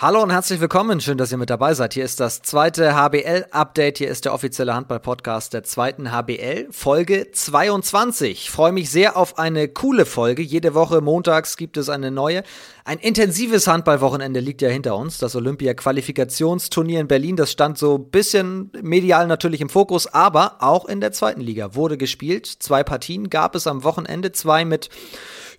[0.00, 1.00] Hallo und herzlich willkommen.
[1.00, 1.92] Schön, dass ihr mit dabei seid.
[1.94, 3.98] Hier ist das zweite HBL-Update.
[3.98, 8.30] Hier ist der offizielle Handball-Podcast der zweiten HBL, Folge 22.
[8.30, 10.40] Ich freue mich sehr auf eine coole Folge.
[10.40, 12.44] Jede Woche montags gibt es eine neue.
[12.84, 15.18] Ein intensives Handballwochenende liegt ja hinter uns.
[15.18, 20.84] Das Olympia-Qualifikationsturnier in Berlin, das stand so ein bisschen medial natürlich im Fokus, aber auch
[20.84, 22.46] in der zweiten Liga wurde gespielt.
[22.46, 24.90] Zwei Partien gab es am Wochenende, zwei mit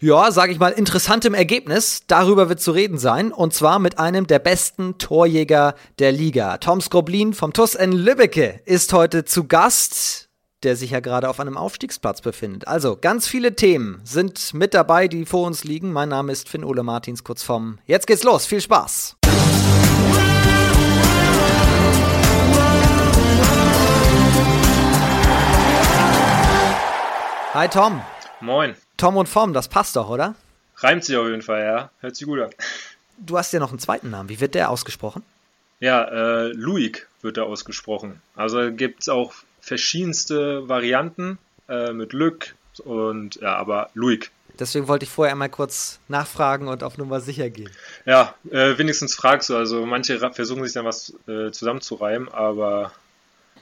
[0.01, 2.03] ja, sage ich mal, interessantem Ergebnis.
[2.07, 3.31] Darüber wird zu reden sein.
[3.31, 6.57] Und zwar mit einem der besten Torjäger der Liga.
[6.57, 10.29] Tom Skroblin vom TUS in Lübbecke ist heute zu Gast,
[10.63, 12.67] der sich ja gerade auf einem Aufstiegsplatz befindet.
[12.67, 15.91] Also, ganz viele Themen sind mit dabei, die vor uns liegen.
[15.91, 18.45] Mein Name ist Finn Ole Martins, kurz vom Jetzt geht's los.
[18.45, 19.17] Viel Spaß.
[27.53, 28.01] Hi Tom.
[28.41, 28.75] Moin.
[28.99, 30.35] Tom und Form, das passt doch, oder?
[30.75, 31.89] Reimt sich auf jeden Fall, ja.
[32.01, 32.49] Hört sich gut an.
[33.17, 34.29] Du hast ja noch einen zweiten Namen.
[34.29, 35.23] Wie wird der ausgesprochen?
[35.79, 38.21] Ja, äh, Luik wird da ausgesprochen.
[38.35, 41.37] Also gibt es auch verschiedenste Varianten
[41.69, 44.31] äh, mit Lück und ja, aber Luik.
[44.59, 47.69] Deswegen wollte ich vorher einmal kurz nachfragen und auf Nummer sicher gehen.
[48.05, 49.55] Ja, äh, wenigstens fragst du.
[49.55, 52.91] Also manche versuchen sich dann was äh, zusammenzureimen, aber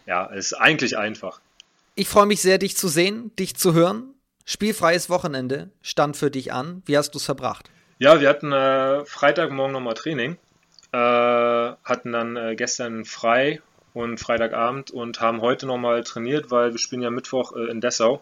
[0.08, 1.40] ja, es ist eigentlich einfach.
[1.94, 4.16] Ich freue mich sehr, dich zu sehen, dich zu hören.
[4.50, 6.82] Spielfreies Wochenende stand für dich an.
[6.86, 7.70] Wie hast du es verbracht?
[8.00, 10.38] Ja, wir hatten äh, Freitagmorgen nochmal Training,
[10.94, 13.62] äh, hatten dann äh, gestern frei
[13.94, 18.22] und Freitagabend und haben heute nochmal trainiert, weil wir spielen ja Mittwoch äh, in Dessau.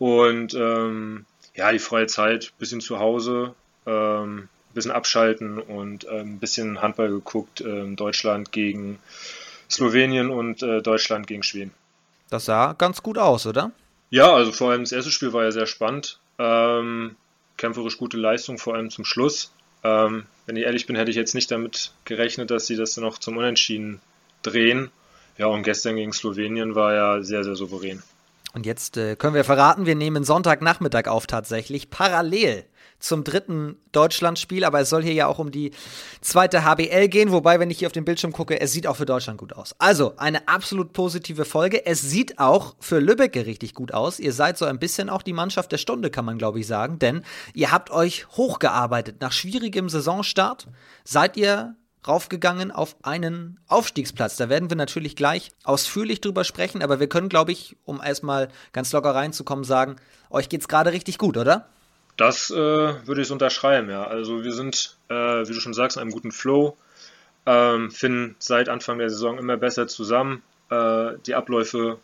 [0.00, 3.54] Und ähm, ja, die freie Zeit, bisschen zu Hause,
[3.86, 8.98] ähm, bisschen abschalten und ein ähm, bisschen Handball geguckt, ähm, Deutschland gegen
[9.70, 11.72] Slowenien und äh, Deutschland gegen Schweden.
[12.30, 13.70] Das sah ganz gut aus, oder?
[14.10, 16.18] Ja, also vor allem das erste Spiel war ja sehr spannend.
[16.38, 17.16] Ähm,
[17.56, 19.52] kämpferisch gute Leistung, vor allem zum Schluss.
[19.84, 23.18] Ähm, wenn ich ehrlich bin, hätte ich jetzt nicht damit gerechnet, dass sie das noch
[23.18, 24.00] zum Unentschieden
[24.42, 24.90] drehen.
[25.38, 28.02] Ja, und gestern gegen Slowenien war ja sehr, sehr souverän.
[28.52, 32.64] Und jetzt äh, können wir verraten, wir nehmen Sonntagnachmittag auf tatsächlich, parallel
[32.98, 35.72] zum dritten Deutschlandspiel, aber es soll hier ja auch um die
[36.20, 39.06] zweite HBL gehen, wobei, wenn ich hier auf den Bildschirm gucke, es sieht auch für
[39.06, 39.74] Deutschland gut aus.
[39.78, 41.86] Also, eine absolut positive Folge.
[41.86, 44.20] Es sieht auch für Lübbecke richtig gut aus.
[44.20, 46.98] Ihr seid so ein bisschen auch die Mannschaft der Stunde, kann man glaube ich sagen,
[46.98, 47.22] denn
[47.54, 49.20] ihr habt euch hochgearbeitet.
[49.20, 50.68] Nach schwierigem Saisonstart
[51.04, 54.36] seid ihr raufgegangen auf einen Aufstiegsplatz.
[54.36, 58.48] Da werden wir natürlich gleich ausführlich drüber sprechen, aber wir können, glaube ich, um erstmal
[58.72, 59.96] ganz locker reinzukommen, sagen,
[60.30, 61.68] euch geht's gerade richtig gut, oder?
[62.16, 64.04] Das äh, würde ich unterschreiben, ja.
[64.04, 66.76] Also wir sind, äh, wie du schon sagst, in einem guten Flow,
[67.46, 70.42] ähm, finden seit Anfang der Saison immer besser zusammen.
[70.70, 71.98] Äh, die Abläufe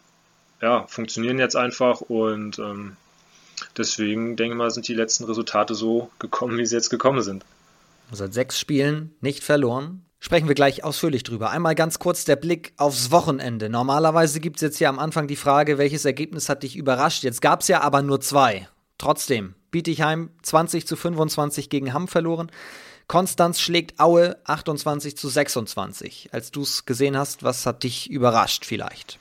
[0.60, 2.96] ja, funktionieren jetzt einfach und ähm,
[3.76, 7.44] deswegen denke ich mal, sind die letzten Resultate so gekommen, wie sie jetzt gekommen sind.
[8.12, 10.06] Seit sechs Spielen nicht verloren.
[10.18, 11.50] Sprechen wir gleich ausführlich drüber.
[11.50, 13.68] Einmal ganz kurz der Blick aufs Wochenende.
[13.68, 17.22] Normalerweise gibt es jetzt hier am Anfang die Frage, welches Ergebnis hat dich überrascht?
[17.22, 18.68] Jetzt gab es ja aber nur zwei.
[18.98, 22.50] Trotzdem, Bietigheim 20 zu 25 gegen Hamm verloren.
[23.08, 26.30] Konstanz schlägt Aue 28 zu 26.
[26.32, 29.18] Als du es gesehen hast, was hat dich überrascht vielleicht?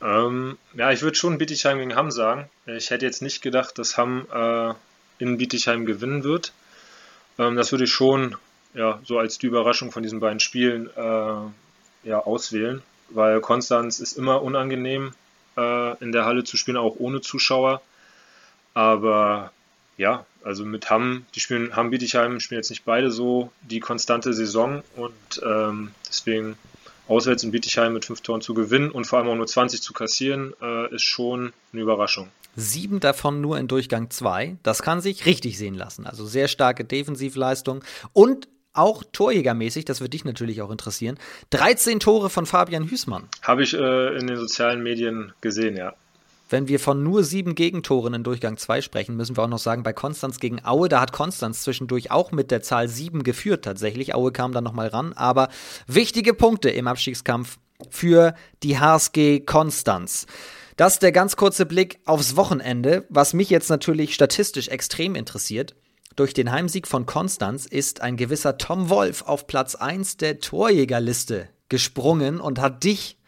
[0.00, 2.48] Ähm, ja, ich würde schon Bietigheim gegen Hamm sagen.
[2.66, 4.74] Ich hätte jetzt nicht gedacht, dass Hamm äh,
[5.18, 6.52] in Bietigheim gewinnen wird.
[7.38, 8.36] Ähm, das würde ich schon
[8.74, 14.18] ja, so als die Überraschung von diesen beiden Spielen äh, ja, auswählen, weil Konstanz ist
[14.18, 15.14] immer unangenehm
[15.56, 17.80] äh, in der Halle zu spielen, auch ohne Zuschauer.
[18.74, 19.52] Aber
[19.96, 24.34] ja, also mit Hamm, die spielen, Hamm Bietigheim spielen jetzt nicht beide so die konstante
[24.34, 26.58] Saison und ähm, deswegen
[27.08, 29.92] auswärts in Bietigheim mit fünf Toren zu gewinnen und vor allem auch nur 20 zu
[29.92, 32.28] kassieren, äh, ist schon eine Überraschung.
[32.56, 34.56] Sieben davon nur in Durchgang zwei.
[34.62, 36.06] Das kann sich richtig sehen lassen.
[36.06, 37.82] Also sehr starke Defensivleistung
[38.12, 41.16] und auch torjägermäßig, das wird dich natürlich auch interessieren.
[41.50, 43.28] 13 Tore von Fabian Hüßmann.
[43.42, 45.94] Habe ich äh, in den sozialen Medien gesehen, ja.
[46.54, 49.82] Wenn wir von nur sieben Gegentoren in Durchgang 2 sprechen, müssen wir auch noch sagen,
[49.82, 54.14] bei Konstanz gegen Aue, da hat Konstanz zwischendurch auch mit der Zahl 7 geführt tatsächlich.
[54.14, 55.48] Aue kam dann nochmal ran, aber
[55.88, 57.58] wichtige Punkte im Abstiegskampf
[57.90, 60.28] für die HSG Konstanz.
[60.76, 65.74] Das ist der ganz kurze Blick aufs Wochenende, was mich jetzt natürlich statistisch extrem interessiert.
[66.14, 71.48] Durch den Heimsieg von Konstanz ist ein gewisser Tom Wolf auf Platz 1 der Torjägerliste
[71.68, 73.18] gesprungen und hat dich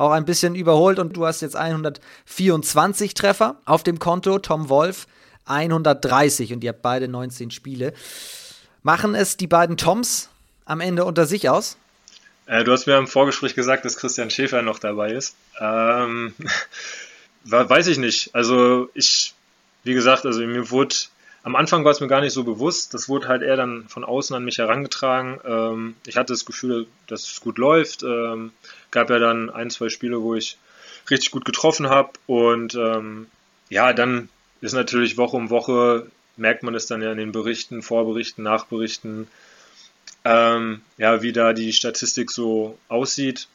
[0.00, 4.38] auch ein bisschen überholt und du hast jetzt 124 Treffer auf dem Konto.
[4.38, 5.06] Tom Wolf
[5.44, 7.92] 130 und ihr habt beide 19 Spiele.
[8.82, 10.30] Machen es die beiden Toms
[10.64, 11.76] am Ende unter sich aus?
[12.46, 15.36] Äh, du hast mir im Vorgespräch gesagt, dass Christian Schäfer noch dabei ist.
[15.60, 16.32] Ähm,
[17.44, 18.34] weiß ich nicht.
[18.34, 19.34] Also ich,
[19.84, 20.96] wie gesagt, also mir wurde
[21.42, 22.92] am Anfang war es mir gar nicht so bewusst.
[22.92, 25.40] Das wurde halt eher dann von außen an mich herangetragen.
[25.44, 28.02] Ähm, ich hatte das Gefühl, dass es gut läuft.
[28.02, 28.52] Ähm,
[28.90, 30.58] gab ja dann ein, zwei Spiele, wo ich
[31.08, 32.10] richtig gut getroffen habe.
[32.26, 33.26] Und ähm,
[33.70, 34.28] ja, dann
[34.60, 36.06] ist natürlich Woche um Woche,
[36.36, 39.26] merkt man es dann ja in den Berichten, Vorberichten, Nachberichten,
[40.24, 43.48] ähm, ja, wie da die Statistik so aussieht.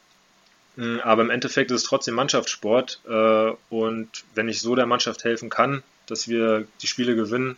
[0.76, 3.00] Hm, aber im Endeffekt ist es trotzdem Mannschaftssport.
[3.08, 7.56] Äh, und wenn ich so der Mannschaft helfen kann, dass wir die Spiele gewinnen,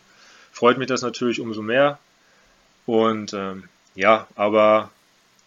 [0.59, 1.99] freut mich das natürlich umso mehr.
[2.85, 3.65] Und ähm,
[3.95, 4.91] ja, aber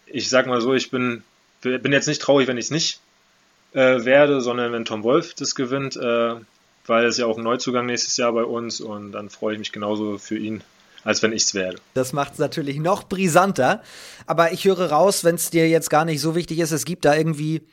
[0.05, 1.23] ich sag mal so, ich bin,
[1.61, 3.01] bin jetzt nicht traurig, wenn ich es nicht
[3.73, 6.35] äh, werde, sondern wenn Tom Wolf das gewinnt, äh,
[6.85, 9.73] weil es ja auch ein Neuzugang nächstes Jahr bei uns und dann freue ich mich
[9.73, 10.63] genauso für ihn,
[11.03, 11.77] als wenn ich es werde.
[11.93, 13.83] Das macht es natürlich noch brisanter.
[14.27, 17.03] Aber ich höre raus, wenn es dir jetzt gar nicht so wichtig ist, es gibt
[17.03, 17.63] da irgendwie,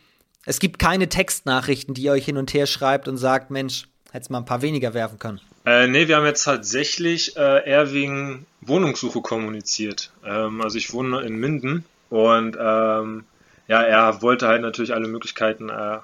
[0.44, 4.30] es gibt keine Textnachrichten, die ihr euch hin und her schreibt und sagt, Mensch, hättest
[4.30, 5.40] mal ein paar weniger werfen können.
[5.68, 10.10] Äh, nee, wir haben jetzt tatsächlich äh, eher wegen Wohnungssuche kommuniziert.
[10.24, 13.24] Ähm, also ich wohne in Minden und ähm,
[13.66, 15.98] ja, er wollte halt natürlich alle Möglichkeiten äh,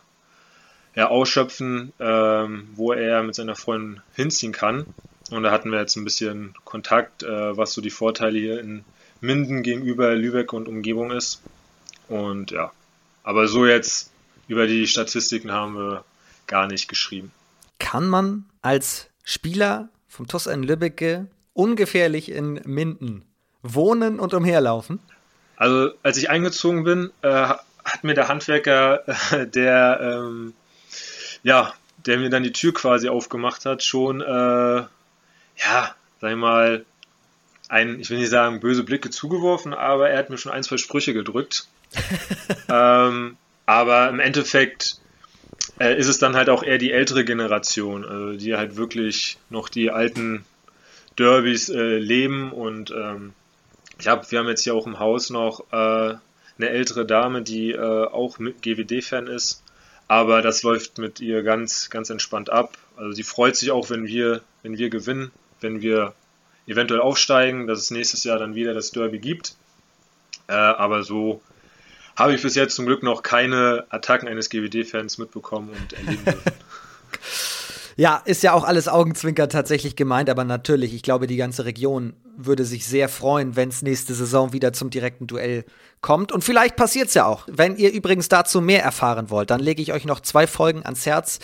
[0.94, 4.84] ja, ausschöpfen, ähm, wo er mit seiner Freundin hinziehen kann.
[5.30, 8.84] Und da hatten wir jetzt ein bisschen Kontakt, äh, was so die Vorteile hier in
[9.22, 11.40] Minden gegenüber Lübeck und Umgebung ist.
[12.10, 12.70] Und ja,
[13.22, 14.12] aber so jetzt
[14.46, 16.04] über die Statistiken haben wir
[16.46, 17.32] gar nicht geschrieben.
[17.78, 23.24] Kann man als Spieler vom TuS in Lübbecke ungefährlich in Minden
[23.62, 25.00] wohnen und umherlaufen?
[25.56, 27.48] Also als ich eingezogen bin, äh,
[27.84, 30.54] hat mir der Handwerker, äh, der ähm,
[31.42, 31.72] ja,
[32.06, 34.84] der mir dann die Tür quasi aufgemacht hat, schon äh,
[35.56, 36.84] ja, sag ich mal,
[37.68, 40.76] ein, ich will nicht sagen, böse Blicke zugeworfen, aber er hat mir schon ein, zwei
[40.76, 41.66] Sprüche gedrückt.
[42.68, 43.36] ähm,
[43.66, 45.00] aber im Endeffekt
[45.80, 49.68] äh, ist es dann halt auch eher die ältere Generation, also die halt wirklich noch
[49.68, 50.44] die alten
[51.18, 53.32] Derbys äh, leben und ähm,
[53.98, 56.14] ich hab, wir haben jetzt hier auch im Haus noch äh,
[56.56, 59.62] eine ältere Dame, die äh, auch GWD-Fan ist,
[60.08, 62.76] aber das läuft mit ihr ganz, ganz entspannt ab.
[62.96, 65.30] Also sie freut sich auch, wenn wir, wenn wir gewinnen,
[65.60, 66.14] wenn wir
[66.66, 69.56] eventuell aufsteigen, dass es nächstes Jahr dann wieder das Derby gibt.
[70.48, 71.40] Äh, aber so
[72.16, 76.22] habe ich bis jetzt zum Glück noch keine Attacken eines GWD-Fans mitbekommen und erleben.
[77.96, 82.14] Ja, ist ja auch alles Augenzwinker tatsächlich gemeint, aber natürlich, ich glaube, die ganze Region
[82.36, 85.64] würde sich sehr freuen, wenn es nächste Saison wieder zum direkten Duell
[86.00, 86.32] kommt.
[86.32, 87.46] Und vielleicht passiert es ja auch.
[87.46, 91.06] Wenn ihr übrigens dazu mehr erfahren wollt, dann lege ich euch noch zwei Folgen ans
[91.06, 91.38] Herz.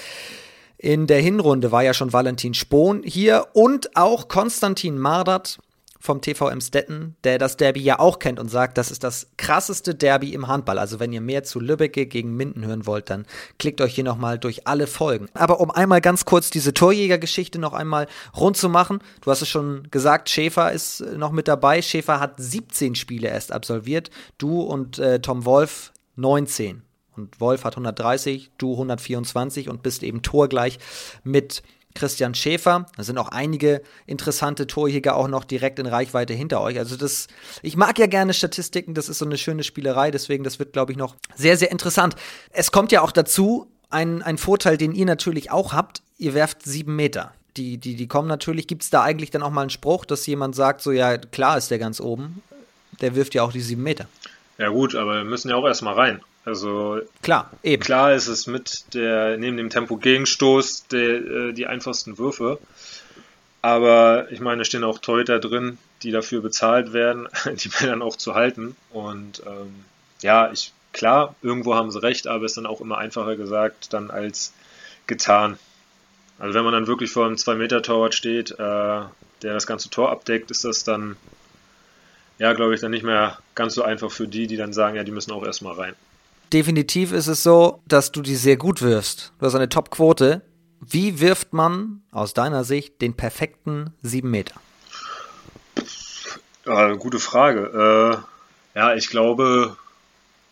[0.77, 5.59] In der Hinrunde war ja schon Valentin Spohn hier und auch Konstantin Mardert
[6.01, 9.95] vom TVM Stetten, der das Derby ja auch kennt und sagt, das ist das krasseste
[9.95, 10.79] Derby im Handball.
[10.79, 13.27] Also wenn ihr mehr zu Lübbecke gegen Minden hören wollt, dann
[13.59, 15.29] klickt euch hier nochmal durch alle Folgen.
[15.35, 19.49] Aber um einmal ganz kurz diese Torjägergeschichte noch einmal rund zu machen, du hast es
[19.49, 21.83] schon gesagt, Schäfer ist noch mit dabei.
[21.83, 26.83] Schäfer hat 17 Spiele erst absolviert, du und äh, Tom Wolf 19.
[27.17, 30.79] Und Wolf hat 130, du 124 und bist eben torgleich
[31.25, 31.63] mit
[31.95, 32.87] Christian Schäfer.
[32.97, 36.79] Da sind auch einige interessante Torjäger auch noch direkt in Reichweite hinter euch.
[36.79, 37.27] Also das,
[37.63, 40.93] ich mag ja gerne Statistiken, das ist so eine schöne Spielerei, deswegen das wird, glaube
[40.93, 42.15] ich, noch sehr, sehr interessant.
[42.51, 46.63] Es kommt ja auch dazu, ein, ein Vorteil, den ihr natürlich auch habt, ihr werft
[46.63, 47.33] sieben Meter.
[47.57, 50.27] Die, die, die kommen natürlich, gibt es da eigentlich dann auch mal einen Spruch, dass
[50.27, 52.43] jemand sagt, so ja, klar ist der ganz oben,
[53.01, 54.07] der wirft ja auch die sieben Meter.
[54.59, 56.21] Ja gut, aber wir müssen ja auch erstmal rein.
[56.45, 57.83] Also klar, eben.
[57.83, 62.59] Klar ist es mit der neben dem Tempo Gegenstoß der, äh, die einfachsten Würfe.
[63.63, 68.03] Aber ich meine, es stehen auch Torhüter drin, die dafür bezahlt werden, die Bälle dann
[68.03, 68.75] auch zu halten.
[68.91, 69.85] Und ähm,
[70.23, 73.93] ja, ich klar, irgendwo haben sie recht, aber es ist dann auch immer einfacher gesagt
[73.93, 74.55] dann als
[75.07, 75.59] getan.
[76.39, 79.11] Also wenn man dann wirklich vor einem 2-Meter-Torwart steht, äh, der
[79.43, 81.17] das ganze Tor abdeckt, ist das dann,
[82.39, 85.05] ja, glaube ich, dann nicht mehr ganz so einfach für die, die dann sagen, ja,
[85.05, 85.95] die müssen auch erstmal rein
[86.53, 89.33] definitiv ist es so, dass du die sehr gut wirfst.
[89.39, 90.43] Du hast eine Top-Quote.
[90.81, 94.55] Wie wirft man aus deiner Sicht den perfekten 7 Meter?
[96.67, 98.25] Ja, gute Frage.
[98.75, 99.77] Äh, ja, ich glaube,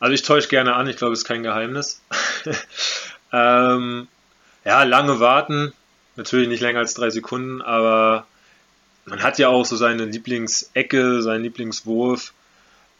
[0.00, 2.00] also ich täusche gerne an, ich glaube, es ist kein Geheimnis.
[3.32, 4.08] ähm,
[4.64, 5.72] ja, lange warten,
[6.16, 8.26] natürlich nicht länger als drei Sekunden, aber
[9.06, 12.32] man hat ja auch so seine Lieblingsecke, seinen Lieblingswurf.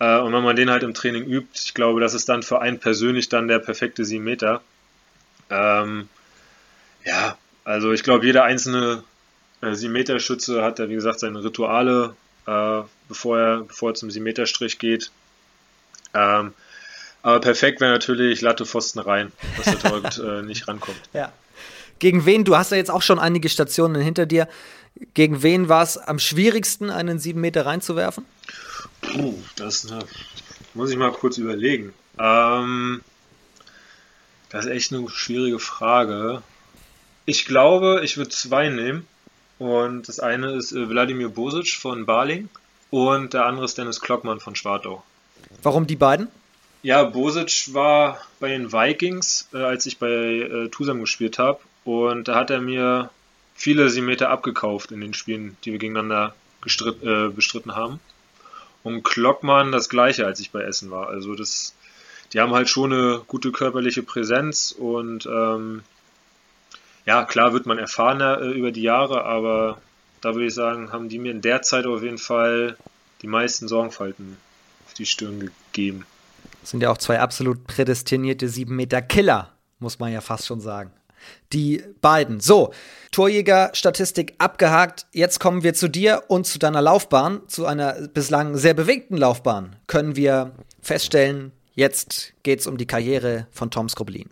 [0.01, 2.61] Äh, und wenn man den halt im Training übt, ich glaube, das ist dann für
[2.61, 4.61] einen persönlich dann der perfekte 7 Meter.
[5.51, 6.09] Ähm,
[7.05, 9.03] ja, also ich glaube, jeder einzelne
[9.61, 12.15] äh, 7 Meter Schütze hat ja, wie gesagt, seine Rituale,
[12.47, 15.11] äh, bevor, er, bevor er zum 7 Meter Strich geht.
[16.15, 16.53] Ähm,
[17.23, 21.01] aber perfekt wäre natürlich Latte Pfosten rein, dass der Torwart äh, nicht rankommt.
[21.13, 21.33] Ja.
[21.99, 24.47] Gegen wen, du hast ja jetzt auch schon einige Stationen hinter dir,
[25.15, 28.25] gegen wen war es am schwierigsten, einen 7 Meter reinzuwerfen?
[29.13, 30.05] Puh, das eine,
[30.75, 31.95] muss ich mal kurz überlegen.
[32.19, 33.01] Ähm,
[34.51, 36.43] das ist echt eine schwierige Frage.
[37.25, 39.07] Ich glaube, ich würde zwei nehmen.
[39.59, 42.49] Und das eine ist äh, Wladimir Bosic von Baling
[42.91, 45.03] und der andere ist Dennis Klockmann von Schwartau.
[45.63, 46.29] Warum die beiden?
[46.83, 51.59] Ja, Bosic war bei den Vikings, äh, als ich bei äh, Tusam gespielt habe.
[51.85, 53.11] Und da hat er mir
[53.55, 56.35] viele Meter abgekauft in den Spielen, die wir gegeneinander
[56.65, 57.99] äh, bestritten haben.
[58.89, 61.09] Und Klockmann das gleiche, als ich bei Essen war.
[61.09, 61.75] Also das,
[62.33, 65.83] die haben halt schon eine gute körperliche Präsenz und ähm,
[67.05, 69.79] ja, klar wird man erfahrener äh, über die Jahre, aber
[70.23, 72.79] da würde ich sagen, haben die mir in der Zeit auf jeden Fall
[73.21, 74.39] die meisten Sorgenfalten
[74.87, 76.07] auf die Stirn gegeben.
[76.63, 80.61] Das sind ja auch zwei absolut prädestinierte 7 Meter Killer, muss man ja fast schon
[80.61, 80.91] sagen.
[81.53, 82.41] Die beiden.
[82.41, 82.73] So,
[83.13, 85.07] Torjäger-Statistik abgehakt.
[85.13, 89.77] Jetzt kommen wir zu dir und zu deiner Laufbahn, zu einer bislang sehr bewegten Laufbahn.
[89.87, 94.29] Können wir feststellen, jetzt geht es um die Karriere von Tom Skroblin.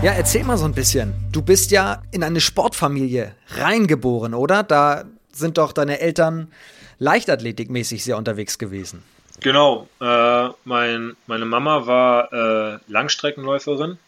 [0.00, 1.12] Ja, erzähl mal so ein bisschen.
[1.32, 4.62] Du bist ja in eine Sportfamilie reingeboren, oder?
[4.62, 6.52] Da sind doch deine Eltern
[6.98, 9.02] leichtathletikmäßig sehr unterwegs gewesen.
[9.40, 9.88] Genau.
[10.00, 13.98] Äh, mein, meine Mama war äh, Langstreckenläuferin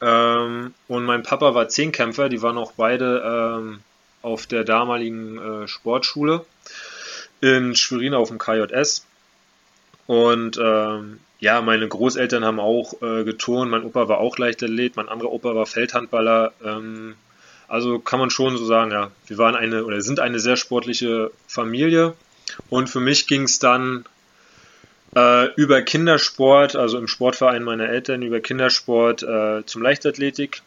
[0.00, 2.28] ähm, und mein Papa war Zehnkämpfer.
[2.28, 3.80] Die waren auch beide ähm,
[4.22, 6.44] auf der damaligen äh, Sportschule
[7.40, 9.04] in Schwerin auf dem KJS.
[10.06, 15.08] Und ähm, ja, meine Großeltern haben auch äh, geturnt, mein Opa war auch Leichtathlet, mein
[15.08, 16.52] anderer Opa war Feldhandballer.
[16.64, 17.14] Ähm,
[17.68, 21.30] also kann man schon so sagen, ja, wir waren eine oder sind eine sehr sportliche
[21.46, 22.14] Familie.
[22.70, 24.06] Und für mich ging es dann
[25.16, 30.62] äh, über Kindersport, also im Sportverein meiner Eltern, über Kindersport äh, zum Leichtathletik,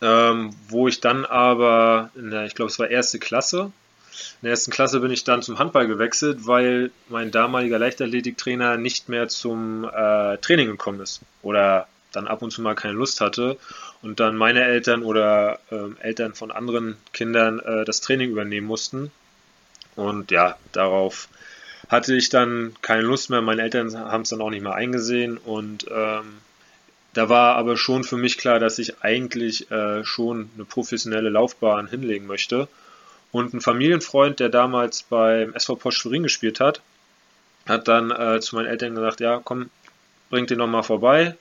[0.00, 3.72] ähm, wo ich dann aber, in der, ich glaube, es war erste Klasse,
[4.40, 9.08] in der ersten Klasse bin ich dann zum Handball gewechselt, weil mein damaliger Leichtathletiktrainer nicht
[9.08, 13.58] mehr zum äh, Training gekommen ist oder dann ab und zu mal keine Lust hatte
[14.02, 19.10] und dann meine Eltern oder äh, Eltern von anderen Kindern äh, das Training übernehmen mussten.
[19.96, 21.28] Und ja, darauf
[21.88, 23.40] hatte ich dann keine Lust mehr.
[23.40, 26.38] Meine Eltern haben es dann auch nicht mehr eingesehen und ähm,
[27.14, 31.88] da war aber schon für mich klar, dass ich eigentlich äh, schon eine professionelle Laufbahn
[31.88, 32.68] hinlegen möchte.
[33.32, 36.80] Und ein Familienfreund, der damals beim SV Post Schwerin gespielt hat,
[37.66, 39.70] hat dann äh, zu meinen Eltern gesagt, ja, komm,
[40.30, 41.36] bringt den nochmal vorbei.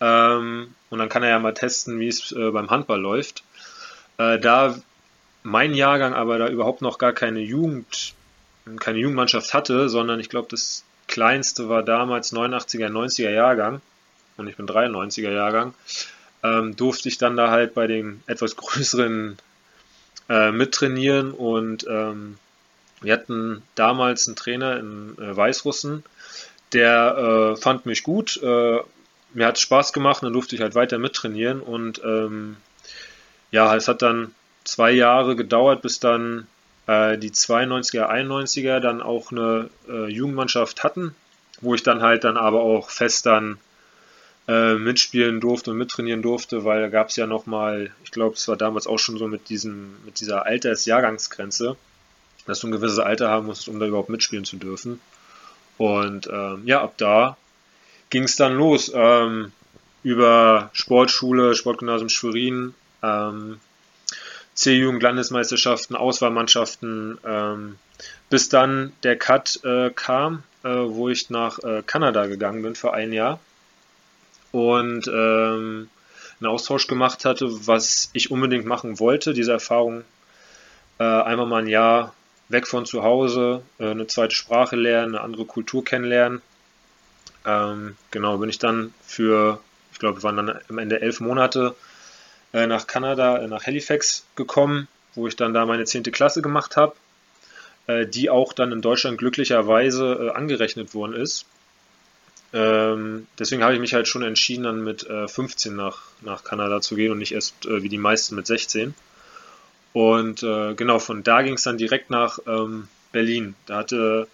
[0.00, 3.44] Ähm, und dann kann er ja mal testen, wie es äh, beim Handball läuft.
[4.18, 4.76] Äh, da
[5.42, 8.14] mein Jahrgang aber da überhaupt noch gar keine Jugend,
[8.78, 13.80] keine Jugendmannschaft hatte, sondern ich glaube, das kleinste war damals 89er, 90er Jahrgang.
[14.36, 15.74] Und ich bin 93er Jahrgang,
[16.42, 19.36] ähm, durfte ich dann da halt bei den etwas größeren
[20.28, 21.32] äh, mittrainieren.
[21.32, 22.38] Und ähm,
[23.00, 26.04] wir hatten damals einen Trainer in äh, Weißrussen,
[26.72, 28.78] der äh, fand mich gut, äh,
[29.34, 31.60] mir hat es Spaß gemacht, dann durfte ich halt weiter mittrainieren.
[31.60, 32.56] Und ähm,
[33.50, 36.46] ja, es hat dann zwei Jahre gedauert, bis dann
[36.86, 41.14] äh, die 92er, 91er dann auch eine äh, Jugendmannschaft hatten,
[41.60, 43.58] wo ich dann halt dann aber auch fest dann
[44.48, 48.48] äh, mitspielen durfte und mittrainieren durfte, weil da gab es ja nochmal, ich glaube, es
[48.48, 51.76] war damals auch schon so mit diesem, mit dieser Altersjahrgangsgrenze,
[52.46, 55.00] dass du ein gewisses Alter haben musst, um da überhaupt mitspielen zu dürfen.
[55.78, 57.36] Und ähm, ja, ab da
[58.10, 58.90] ging es dann los.
[58.94, 59.52] Ähm,
[60.02, 63.60] über Sportschule, Sportgymnasium Schwerin, ähm,
[64.54, 67.78] C-Jugend-Landesmeisterschaften, Auswahlmannschaften, ähm,
[68.28, 72.92] bis dann der Cut äh, kam, äh, wo ich nach äh, Kanada gegangen bin für
[72.92, 73.40] ein Jahr
[74.50, 75.88] und ähm,
[76.40, 80.04] einen Austausch gemacht hatte, was ich unbedingt machen wollte, diese Erfahrung
[80.98, 82.14] äh, einfach mal ein Jahr
[82.48, 86.42] weg von zu Hause, äh, eine zweite Sprache lernen, eine andere Kultur kennenlernen.
[87.44, 89.60] Ähm, genau, bin ich dann für,
[89.92, 91.74] ich glaube, waren dann am Ende elf Monate
[92.52, 96.76] äh, nach Kanada, äh, nach Halifax gekommen, wo ich dann da meine zehnte Klasse gemacht
[96.76, 96.94] habe,
[97.86, 101.46] äh, die auch dann in Deutschland glücklicherweise angerechnet worden ist.
[102.54, 106.82] Ähm, deswegen habe ich mich halt schon entschieden, dann mit äh, 15 nach, nach Kanada
[106.82, 108.94] zu gehen und nicht erst wie die meisten mit 16.
[109.94, 113.54] Und genau, von da ging es dann direkt nach ähm, Berlin.
[113.66, 114.26] Da hatte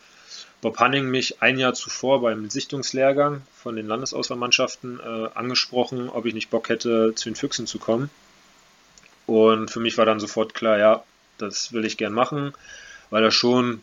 [0.60, 6.34] Bob Hanning mich ein Jahr zuvor beim Sichtungslehrgang von den Landesauswahlmannschaften äh, angesprochen, ob ich
[6.34, 8.10] nicht Bock hätte, zu den Füchsen zu kommen.
[9.26, 11.04] Und für mich war dann sofort klar, ja,
[11.36, 12.54] das will ich gern machen,
[13.10, 13.82] weil er schon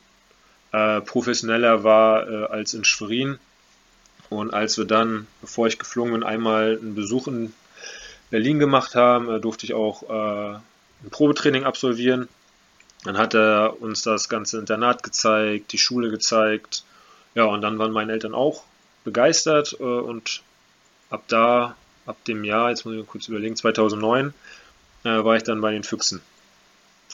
[0.73, 3.39] äh, professioneller war äh, als in Schwerin
[4.29, 7.53] Und als wir dann, bevor ich geflogen bin, einmal einen Besuch in
[8.31, 10.55] Berlin gemacht haben, äh, durfte ich auch äh,
[11.03, 12.27] ein Probetraining absolvieren.
[13.05, 16.83] Dann hat er uns das ganze Internat gezeigt, die Schule gezeigt.
[17.35, 18.63] Ja, und dann waren meine Eltern auch
[19.03, 20.41] begeistert äh, und
[21.11, 21.75] ab da,
[22.07, 24.33] ab dem Jahr, jetzt muss ich mal kurz überlegen, 2009,
[25.03, 26.21] äh, war ich dann bei den Füchsen.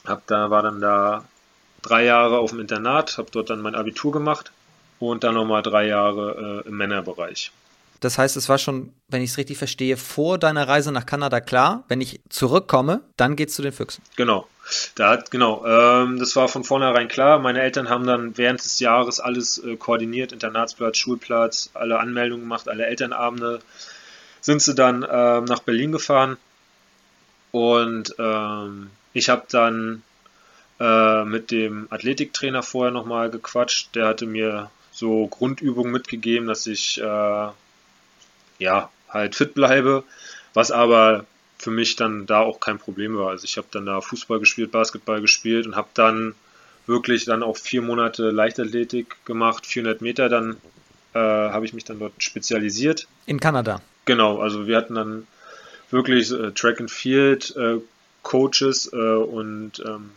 [0.06, 1.24] Hab da, war dann da
[1.82, 4.50] drei Jahre auf dem Internat, habe dort dann mein Abitur gemacht
[4.98, 7.52] und dann nochmal drei Jahre äh, im Männerbereich.
[8.02, 11.40] Das heißt, es war schon, wenn ich es richtig verstehe, vor deiner Reise nach Kanada
[11.40, 14.02] klar, wenn ich zurückkomme, dann geht's zu den Füchsen.
[14.16, 14.48] Genau.
[14.96, 17.38] Da hat, genau, ähm, das war von vornherein klar.
[17.38, 22.68] Meine Eltern haben dann während des Jahres alles äh, koordiniert, Internatsplatz, Schulplatz, alle Anmeldungen gemacht,
[22.68, 23.60] alle Elternabende.
[24.40, 26.36] Sind sie dann ähm, nach Berlin gefahren
[27.52, 30.02] und ähm, ich habe dann
[30.80, 33.94] äh, mit dem Athletiktrainer vorher nochmal gequatscht.
[33.94, 37.48] Der hatte mir so Grundübungen mitgegeben, dass ich äh,
[38.62, 40.04] ja, halt fit bleibe,
[40.54, 41.26] was aber
[41.58, 43.30] für mich dann da auch kein Problem war.
[43.30, 46.34] Also ich habe dann da Fußball gespielt, Basketball gespielt und habe dann
[46.86, 50.56] wirklich dann auch vier Monate Leichtathletik gemacht, 400 Meter, dann
[51.14, 53.06] äh, habe ich mich dann dort spezialisiert.
[53.26, 53.80] In Kanada?
[54.04, 55.26] Genau, also wir hatten dann
[55.90, 57.76] wirklich äh, Track and Field äh,
[58.22, 60.10] Coaches äh, und ähm,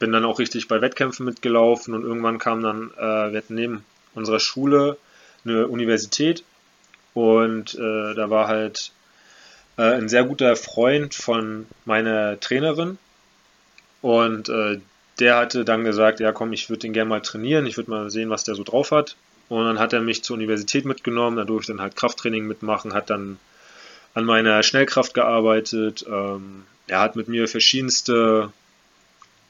[0.00, 3.84] bin dann auch richtig bei Wettkämpfen mitgelaufen und irgendwann kam dann, äh, wir hatten neben
[4.14, 4.96] unserer Schule
[5.44, 6.42] eine Universität
[7.14, 8.92] und äh, da war halt
[9.76, 12.98] äh, ein sehr guter Freund von meiner Trainerin.
[14.02, 14.80] Und äh,
[15.18, 18.10] der hatte dann gesagt, ja komm, ich würde den gerne mal trainieren, ich würde mal
[18.10, 19.16] sehen, was der so drauf hat.
[19.48, 22.94] Und dann hat er mich zur Universität mitgenommen, da durfte ich dann halt Krafttraining mitmachen,
[22.94, 23.38] hat dann
[24.14, 26.04] an meiner Schnellkraft gearbeitet.
[26.08, 28.52] Ähm, er hat mit mir verschiedenste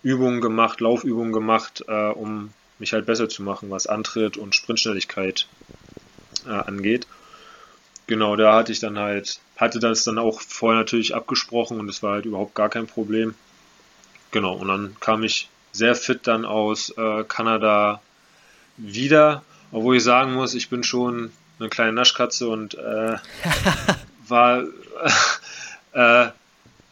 [0.02, 5.47] Übungen gemacht, Laufübungen gemacht, äh, um mich halt besser zu machen, was Antritt und Sprintschnelligkeit
[6.47, 7.07] äh, angeht.
[8.11, 12.02] Genau, da hatte ich dann halt, hatte das dann auch vorher natürlich abgesprochen und es
[12.02, 13.37] war halt überhaupt gar kein Problem.
[14.33, 18.02] Genau, und dann kam ich sehr fit dann aus äh, Kanada
[18.76, 23.17] wieder, obwohl ich sagen muss, ich bin schon eine kleine Naschkatze und äh,
[24.26, 24.65] war,
[25.93, 26.30] äh,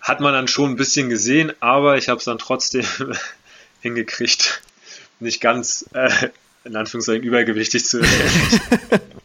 [0.01, 2.87] hat man dann schon ein bisschen gesehen, aber ich habe es dann trotzdem
[3.81, 4.63] hingekriegt,
[5.19, 6.29] nicht ganz äh,
[6.63, 9.01] in Anführungszeichen übergewichtig zu werden.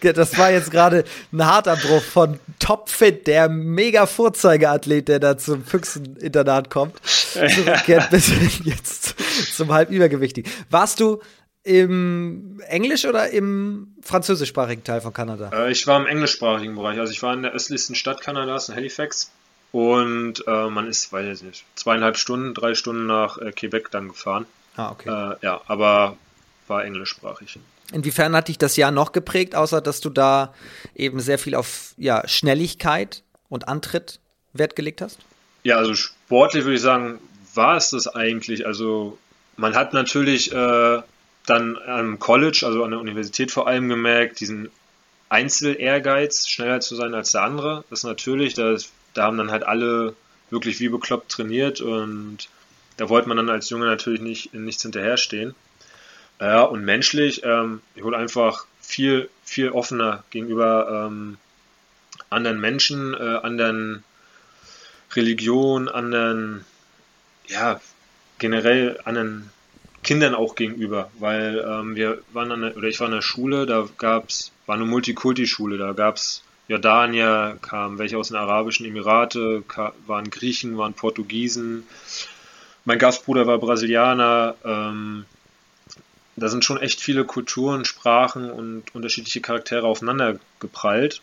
[0.00, 5.64] das war jetzt gerade ein harter Bruch von Topfit, der mega Vorzeigeathlet, der da zum
[5.64, 8.32] Füchseninternat kommt, zurückkehrt bis
[8.64, 9.14] jetzt
[9.54, 10.50] zum halbübergewichtigen.
[10.70, 11.20] Warst du
[11.64, 15.50] im Englisch oder im französischsprachigen Teil von Kanada?
[15.52, 16.98] Äh, ich war im englischsprachigen Bereich.
[16.98, 19.30] Also ich war in der östlichsten Stadt Kanadas, in Halifax.
[19.70, 24.08] Und äh, man ist, weiß ich nicht, zweieinhalb Stunden, drei Stunden nach äh, Quebec dann
[24.08, 24.46] gefahren.
[24.76, 25.08] Ah, okay.
[25.08, 26.16] Äh, ja, aber
[26.68, 27.58] war englischsprachig.
[27.92, 30.54] Inwiefern hat dich das Jahr noch geprägt, außer dass du da
[30.94, 34.20] eben sehr viel auf ja, Schnelligkeit und Antritt
[34.52, 35.18] Wert gelegt hast?
[35.62, 37.20] Ja, also sportlich würde ich sagen,
[37.54, 38.66] war es das eigentlich.
[38.66, 39.18] Also
[39.56, 41.02] man hat natürlich äh,
[41.46, 44.70] dann am College, also an der Universität vor allem gemerkt, diesen
[45.28, 47.84] Einzel-Ehrgeiz, schneller zu sein als der andere.
[47.90, 48.76] Das ist natürlich, da,
[49.14, 50.14] da haben dann halt alle
[50.50, 52.48] wirklich wie bekloppt trainiert und
[52.98, 55.54] da wollte man dann als Junge natürlich nicht nichts hinterherstehen.
[56.42, 61.36] Ja, und menschlich, ähm, ich wurde einfach viel, viel offener gegenüber ähm,
[62.30, 64.02] anderen Menschen, äh, anderen
[65.14, 66.64] Religionen, anderen,
[67.46, 67.80] ja,
[68.40, 69.50] generell anderen
[70.02, 73.64] Kindern auch gegenüber, weil ähm, wir waren an der, oder ich war in der Schule,
[73.64, 79.62] da gab's, war eine Multikulti-Schule, da gab's Jordanier, kamen welche aus den Arabischen Emirate,
[80.08, 81.86] waren Griechen, waren Portugiesen,
[82.84, 85.24] mein Gastbruder war Brasilianer, ähm,
[86.36, 91.20] da sind schon echt viele Kulturen, Sprachen und unterschiedliche Charaktere aufeinander geprallt.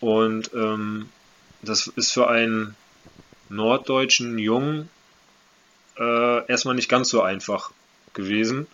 [0.00, 1.08] Und ähm,
[1.62, 2.74] das ist für einen
[3.48, 4.88] norddeutschen Jungen
[5.98, 7.70] äh, erstmal nicht ganz so einfach
[8.14, 8.66] gewesen.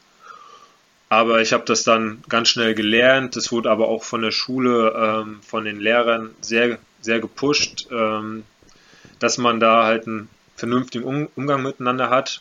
[1.08, 3.36] Aber ich habe das dann ganz schnell gelernt.
[3.36, 8.44] Das wurde aber auch von der Schule, ähm, von den Lehrern sehr, sehr gepusht, ähm,
[9.18, 12.40] dass man da halt einen vernünftigen um Umgang miteinander hat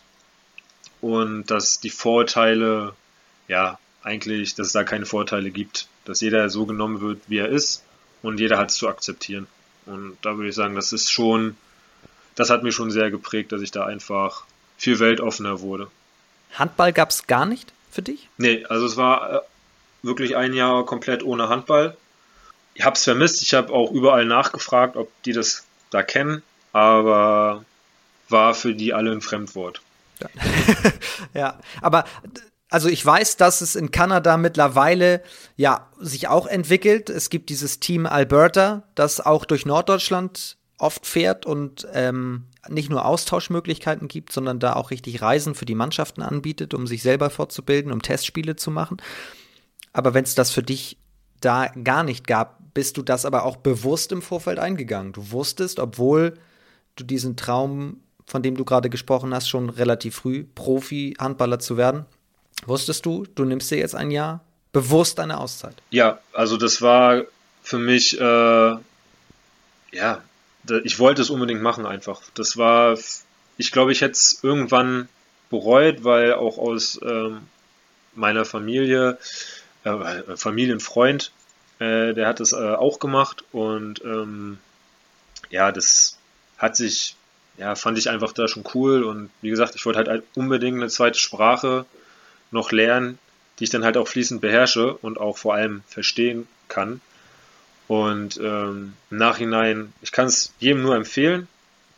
[1.02, 2.94] und dass die Vorurteile
[3.52, 7.50] ja, eigentlich, dass es da keine Vorteile gibt, dass jeder so genommen wird, wie er
[7.50, 7.84] ist
[8.24, 9.46] und jeder hat es zu akzeptieren.
[9.86, 11.58] Und da würde ich sagen, das ist schon,
[12.36, 14.46] das hat mich schon sehr geprägt, dass ich da einfach
[14.78, 15.92] viel weltoffener wurde.
[16.54, 18.30] Handball gab es gar nicht für dich?
[18.38, 19.40] Nee, also es war äh,
[20.02, 21.98] wirklich ein Jahr komplett ohne Handball.
[22.74, 27.66] Ich habe es vermisst, ich habe auch überall nachgefragt, ob die das da kennen, aber
[28.30, 29.82] war für die alle ein Fremdwort.
[31.34, 32.06] ja, aber
[32.72, 35.22] also ich weiß, dass es in Kanada mittlerweile
[35.58, 37.10] ja sich auch entwickelt.
[37.10, 43.04] Es gibt dieses Team Alberta, das auch durch Norddeutschland oft fährt und ähm, nicht nur
[43.04, 47.92] Austauschmöglichkeiten gibt, sondern da auch richtig Reisen für die Mannschaften anbietet, um sich selber fortzubilden,
[47.92, 48.98] um Testspiele zu machen.
[49.92, 50.98] Aber wenn es das für dich
[51.42, 55.12] da gar nicht gab, bist du das aber auch bewusst im Vorfeld eingegangen.
[55.12, 56.36] Du wusstest, obwohl
[56.96, 62.06] du diesen Traum, von dem du gerade gesprochen hast, schon relativ früh Profi-Handballer zu werden,
[62.66, 65.76] wusstest du, du nimmst dir jetzt ein Jahr bewusst eine Auszeit.
[65.90, 67.24] Ja, also das war
[67.62, 68.76] für mich, äh,
[69.92, 70.22] ja,
[70.84, 72.22] ich wollte es unbedingt machen einfach.
[72.36, 72.98] Das war,
[73.58, 75.10] ich glaube, ich hätte es irgendwann
[75.50, 77.42] bereut, weil auch aus ähm,
[78.14, 79.18] meiner Familie,
[79.84, 81.32] äh, Familienfreund,
[81.80, 84.60] äh, der hat es äh, auch gemacht und ähm,
[85.50, 86.18] ja, das
[86.58, 87.16] hat sich,
[87.58, 90.90] ja, fand ich einfach da schon cool und wie gesagt, ich wollte halt unbedingt eine
[90.90, 91.86] zweite Sprache
[92.52, 93.18] noch lernen,
[93.60, 97.02] die ich dann halt auch fließend beherrsche und auch vor allem verstehen kann.
[97.88, 101.48] Und ähm, im Nachhinein, ich kann es jedem nur empfehlen.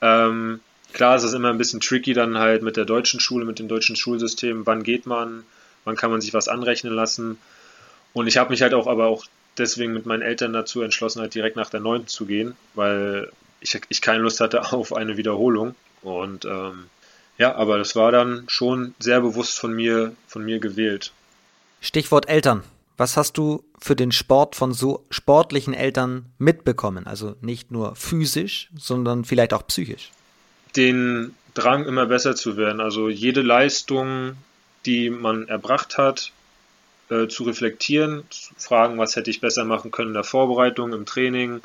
[0.01, 0.59] Ähm,
[0.91, 3.67] klar ist es immer ein bisschen tricky dann halt mit der deutschen Schule, mit dem
[3.67, 4.65] deutschen Schulsystem.
[4.65, 5.43] Wann geht man?
[5.85, 7.37] Wann kann man sich was anrechnen lassen?
[8.13, 9.25] Und ich habe mich halt auch aber auch
[9.57, 12.07] deswegen mit meinen Eltern dazu entschlossen, halt direkt nach der 9.
[12.07, 15.75] zu gehen, weil ich, ich keine Lust hatte auf eine Wiederholung.
[16.01, 16.87] Und ähm,
[17.37, 21.11] ja, aber das war dann schon sehr bewusst von mir, von mir gewählt.
[21.81, 22.63] Stichwort Eltern.
[22.95, 27.07] Was hast du für den Sport von so sportlichen Eltern mitbekommen?
[27.07, 30.11] Also nicht nur physisch, sondern vielleicht auch psychisch.
[30.75, 32.81] Den Drang, immer besser zu werden.
[32.81, 34.37] Also jede Leistung,
[34.85, 36.31] die man erbracht hat,
[37.09, 41.05] äh, zu reflektieren, zu fragen, was hätte ich besser machen können in der Vorbereitung, im
[41.05, 41.61] Training,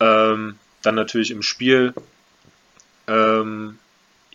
[0.00, 1.94] ähm, dann natürlich im Spiel.
[3.06, 3.78] Ähm,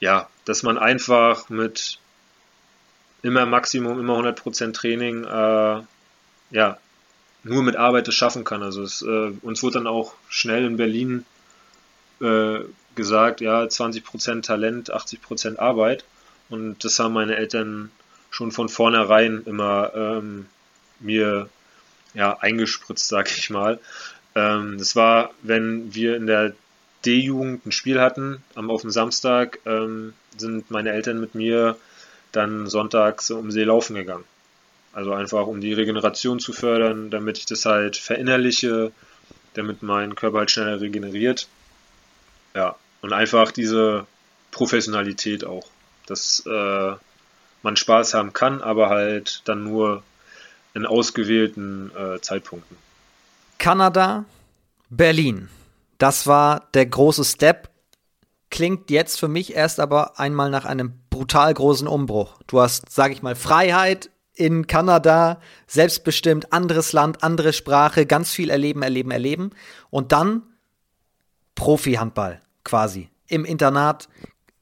[0.04, 1.98] ja, dass man einfach mit
[3.22, 5.82] immer Maximum, immer 100% Training, äh,
[6.52, 6.78] ja,
[7.44, 8.64] nur mit Arbeit es schaffen kann.
[8.64, 11.26] Also es, äh, uns wurde dann auch schnell in Berlin
[12.20, 12.60] äh,
[12.96, 16.04] gesagt, ja, 20% Talent, 80% Arbeit.
[16.50, 17.90] Und das haben meine Eltern
[18.30, 20.48] schon von vornherein immer ähm,
[21.00, 21.48] mir
[22.14, 23.80] ja, eingespritzt, sag ich mal.
[24.36, 26.54] Ähm, das war, wenn wir in der
[27.06, 31.78] D-Jugend ein Spiel hatten, am, auf dem Samstag, ähm, sind meine Eltern mit mir
[32.32, 34.24] dann sonntags um See laufen gegangen.
[34.92, 38.92] Also einfach um die Regeneration zu fördern, damit ich das halt verinnerliche,
[39.54, 41.48] damit mein Körper halt schneller regeneriert.
[42.56, 44.06] Ja, und einfach diese
[44.52, 45.68] Professionalität auch,
[46.06, 46.94] dass äh,
[47.64, 50.04] man Spaß haben kann, aber halt dann nur
[50.76, 52.78] in ausgewählten äh, Zeitpunkten.
[53.58, 54.26] Kanada,
[54.90, 55.50] Berlin.
[55.98, 57.70] Das war der große Step.
[58.50, 62.40] Klingt jetzt für mich erst aber einmal nach einem brutal großen Umbruch.
[62.48, 68.50] Du hast, sag ich mal, Freiheit in Kanada, selbstbestimmt, anderes Land, andere Sprache, ganz viel
[68.50, 69.52] erleben, erleben, erleben.
[69.90, 70.44] Und dann
[71.56, 73.10] Profi-Handball quasi.
[73.28, 74.10] Im Internat,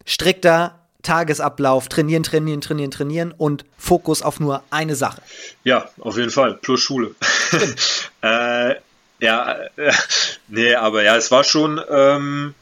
[0.06, 5.22] strikter Tagesablauf, trainieren, trainieren, trainieren, trainieren und Fokus auf nur eine Sache.
[5.64, 7.16] Ja, auf jeden Fall, plus Schule.
[8.22, 8.76] äh,
[9.22, 9.94] ja, äh,
[10.50, 12.54] nee, aber ja, es war schon ähm,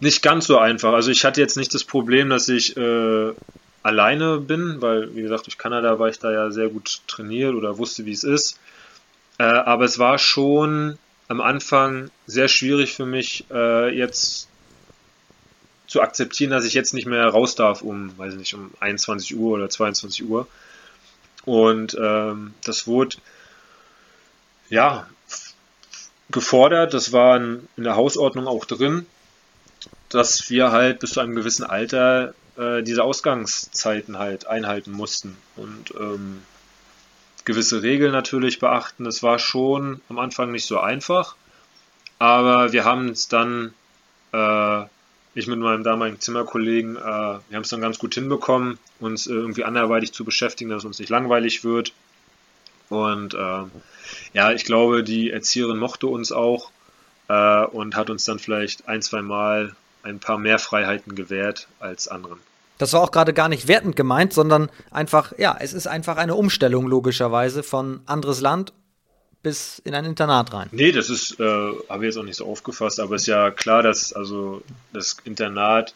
[0.00, 0.94] nicht ganz so einfach.
[0.94, 3.32] Also ich hatte jetzt nicht das Problem, dass ich äh,
[3.82, 7.76] alleine bin, weil, wie gesagt, durch Kanada war ich da ja sehr gut trainiert oder
[7.78, 8.58] wusste, wie es ist.
[9.38, 14.48] Äh, aber es war schon am Anfang sehr schwierig für mich, äh, jetzt
[15.86, 19.36] zu akzeptieren, dass ich jetzt nicht mehr raus darf um, weiß ich nicht, um 21
[19.36, 20.46] Uhr oder 22 Uhr.
[21.44, 23.16] Und ähm, das wurde
[24.70, 25.06] ja
[26.32, 29.06] gefordert, das war in der Hausordnung auch drin,
[30.08, 35.94] dass wir halt bis zu einem gewissen Alter äh, diese Ausgangszeiten halt einhalten mussten und
[35.98, 36.42] ähm,
[37.44, 39.04] gewisse Regeln natürlich beachten.
[39.04, 41.36] Das war schon am Anfang nicht so einfach,
[42.18, 43.74] aber wir haben es dann,
[44.32, 44.82] äh,
[45.34, 49.32] ich mit meinem damaligen Zimmerkollegen, äh, wir haben es dann ganz gut hinbekommen, uns äh,
[49.32, 51.92] irgendwie anderweitig zu beschäftigen, dass es uns nicht langweilig wird.
[52.92, 53.64] Und äh,
[54.34, 56.70] ja, ich glaube, die Erzieherin mochte uns auch
[57.28, 62.08] äh, und hat uns dann vielleicht ein, zwei Mal ein paar mehr Freiheiten gewährt als
[62.08, 62.38] anderen.
[62.76, 66.34] Das war auch gerade gar nicht wertend gemeint, sondern einfach, ja, es ist einfach eine
[66.34, 68.74] Umstellung logischerweise von anderes Land
[69.42, 70.68] bis in ein Internat rein.
[70.72, 73.50] Nee, das ist, äh, habe ich jetzt auch nicht so aufgefasst, aber es ist ja
[73.50, 75.94] klar, dass also das Internat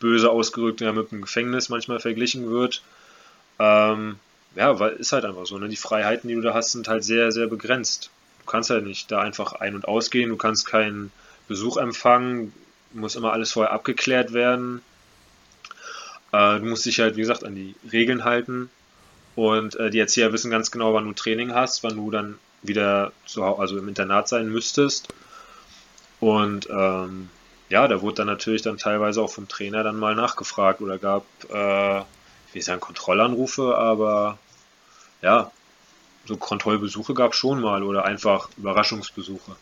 [0.00, 2.82] böse ausgerückt ja mit dem Gefängnis manchmal verglichen wird.
[3.58, 4.16] Ähm,
[4.54, 5.58] ja, weil ist halt einfach so.
[5.58, 5.68] Ne?
[5.68, 8.10] Die Freiheiten, die du da hast, sind halt sehr, sehr begrenzt.
[8.40, 11.12] Du kannst halt nicht da einfach ein- und ausgehen, du kannst keinen
[11.48, 12.52] Besuch empfangen,
[12.92, 14.82] muss immer alles vorher abgeklärt werden.
[16.32, 18.70] Äh, du musst dich halt, wie gesagt, an die Regeln halten.
[19.34, 23.12] Und äh, die Erzieher wissen ganz genau, wann du Training hast, wann du dann wieder
[23.26, 25.08] zu, also im Internat sein müsstest.
[26.20, 27.30] Und ähm,
[27.68, 31.24] ja, da wurde dann natürlich dann teilweise auch vom Trainer dann mal nachgefragt oder gab,
[31.50, 32.02] äh,
[32.54, 34.38] will sagen Kontrollanrufe, aber
[35.20, 35.50] ja,
[36.26, 39.56] so Kontrollbesuche gab es schon mal oder einfach Überraschungsbesuche.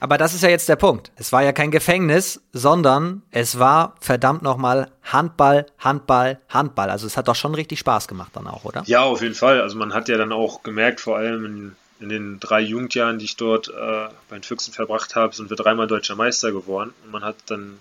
[0.00, 1.12] Aber das ist ja jetzt der Punkt.
[1.16, 6.90] Es war ja kein Gefängnis, sondern es war verdammt nochmal Handball, Handball, Handball.
[6.90, 8.82] Also es hat doch schon richtig Spaß gemacht dann auch, oder?
[8.86, 9.60] Ja, auf jeden Fall.
[9.60, 13.26] Also man hat ja dann auch gemerkt, vor allem in, in den drei Jugendjahren, die
[13.26, 16.92] ich dort äh, bei den Füchsen verbracht habe, sind wir dreimal deutscher Meister geworden.
[17.04, 17.78] Und man hat dann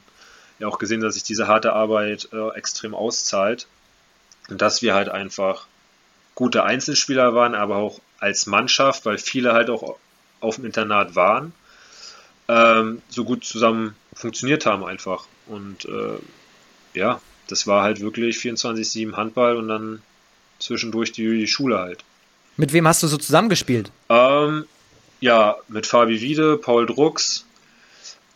[0.59, 3.67] ja auch gesehen, dass sich diese harte Arbeit äh, extrem auszahlt.
[4.51, 5.65] Und dass wir halt einfach
[6.35, 9.97] gute Einzelspieler waren, aber auch als Mannschaft, weil viele halt auch
[10.39, 11.53] auf dem Internat waren
[12.51, 15.25] ähm, so gut zusammen funktioniert haben einfach.
[15.47, 16.19] Und äh,
[16.93, 20.01] ja, das war halt wirklich 24-7 Handball und dann
[20.59, 22.03] zwischendurch die, die, Schule halt.
[22.57, 23.91] Mit wem hast du so zusammengespielt?
[24.09, 24.65] Ähm,
[25.21, 27.45] ja, mit Fabi Wiede, Paul Drucks,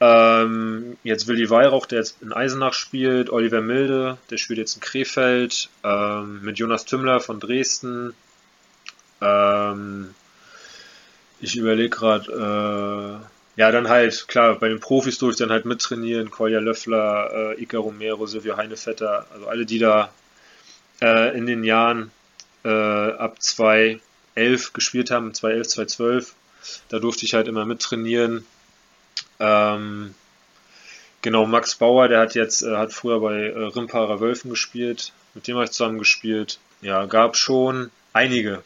[0.05, 4.81] ähm, jetzt Willi Weihrauch, der jetzt in Eisenach spielt, Oliver Milde, der spielt jetzt in
[4.81, 8.13] Krefeld, ähm, mit Jonas Tümmler von Dresden.
[9.21, 10.13] Ähm,
[11.41, 15.65] ich überlege gerade, äh, ja, dann halt, klar, bei den Profis durfte ich dann halt
[15.65, 20.11] mittrainieren, Kolja Löffler, äh, Ika Romero, Silvio Heinevetter, also alle, die da
[21.01, 22.11] äh, in den Jahren
[22.63, 26.35] äh, ab 2011 gespielt haben, 2011, 2012,
[26.89, 28.45] da durfte ich halt immer mittrainieren.
[29.39, 30.13] Ähm,
[31.21, 35.47] genau, Max Bauer, der hat jetzt, äh, hat früher bei äh, Rimparer Wölfen gespielt, mit
[35.47, 36.59] dem habe ich zusammen gespielt.
[36.81, 38.63] Ja, gab schon einige,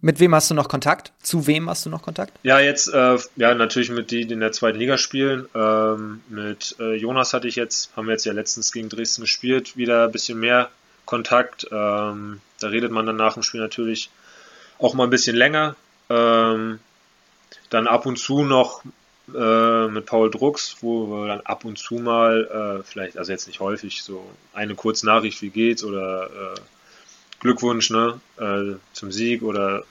[0.00, 1.12] mit wem hast du noch Kontakt?
[1.22, 2.32] Zu wem hast du noch Kontakt?
[2.42, 5.46] Ja, jetzt, äh, ja, natürlich mit denen, die in der zweiten Liga spielen.
[5.54, 9.76] Ähm, mit äh, Jonas hatte ich jetzt, haben wir jetzt ja letztens gegen Dresden gespielt,
[9.76, 10.70] wieder ein bisschen mehr
[11.04, 11.66] Kontakt.
[11.70, 14.10] Ähm, da redet man dann nach dem Spiel natürlich
[14.78, 15.76] auch mal ein bisschen länger.
[16.08, 16.78] Ähm,
[17.68, 18.82] dann ab und zu noch
[19.34, 23.46] äh, mit Paul Drucks, wo wir dann ab und zu mal, äh, vielleicht, also jetzt
[23.46, 26.60] nicht häufig, so eine kurze Nachricht, wie geht's oder äh,
[27.40, 29.84] Glückwunsch ne, äh, zum Sieg oder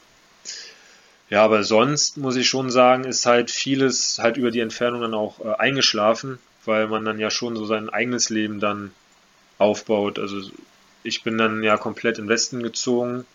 [1.29, 5.13] ja, aber sonst muss ich schon sagen, ist halt vieles halt über die Entfernung dann
[5.13, 8.91] auch äh, eingeschlafen, weil man dann ja schon so sein eigenes Leben dann
[9.59, 10.17] aufbaut.
[10.17, 10.41] Also
[11.03, 13.25] ich bin dann ja komplett in Westen gezogen,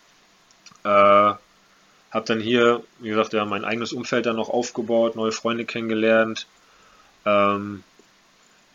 [0.83, 1.33] äh,
[2.11, 6.47] habe dann hier, wie gesagt, ja mein eigenes Umfeld dann noch aufgebaut, neue Freunde kennengelernt.
[7.25, 7.83] Ähm,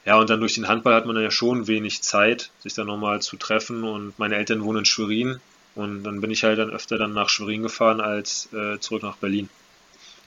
[0.04, 2.86] ja, und dann durch den Handball hat man dann ja schon wenig Zeit, sich dann
[2.86, 3.84] nochmal zu treffen.
[3.84, 5.40] Und meine Eltern wohnen in Schwerin.
[5.74, 9.16] Und dann bin ich halt dann öfter dann nach Schwerin gefahren als äh, zurück nach
[9.16, 9.48] Berlin.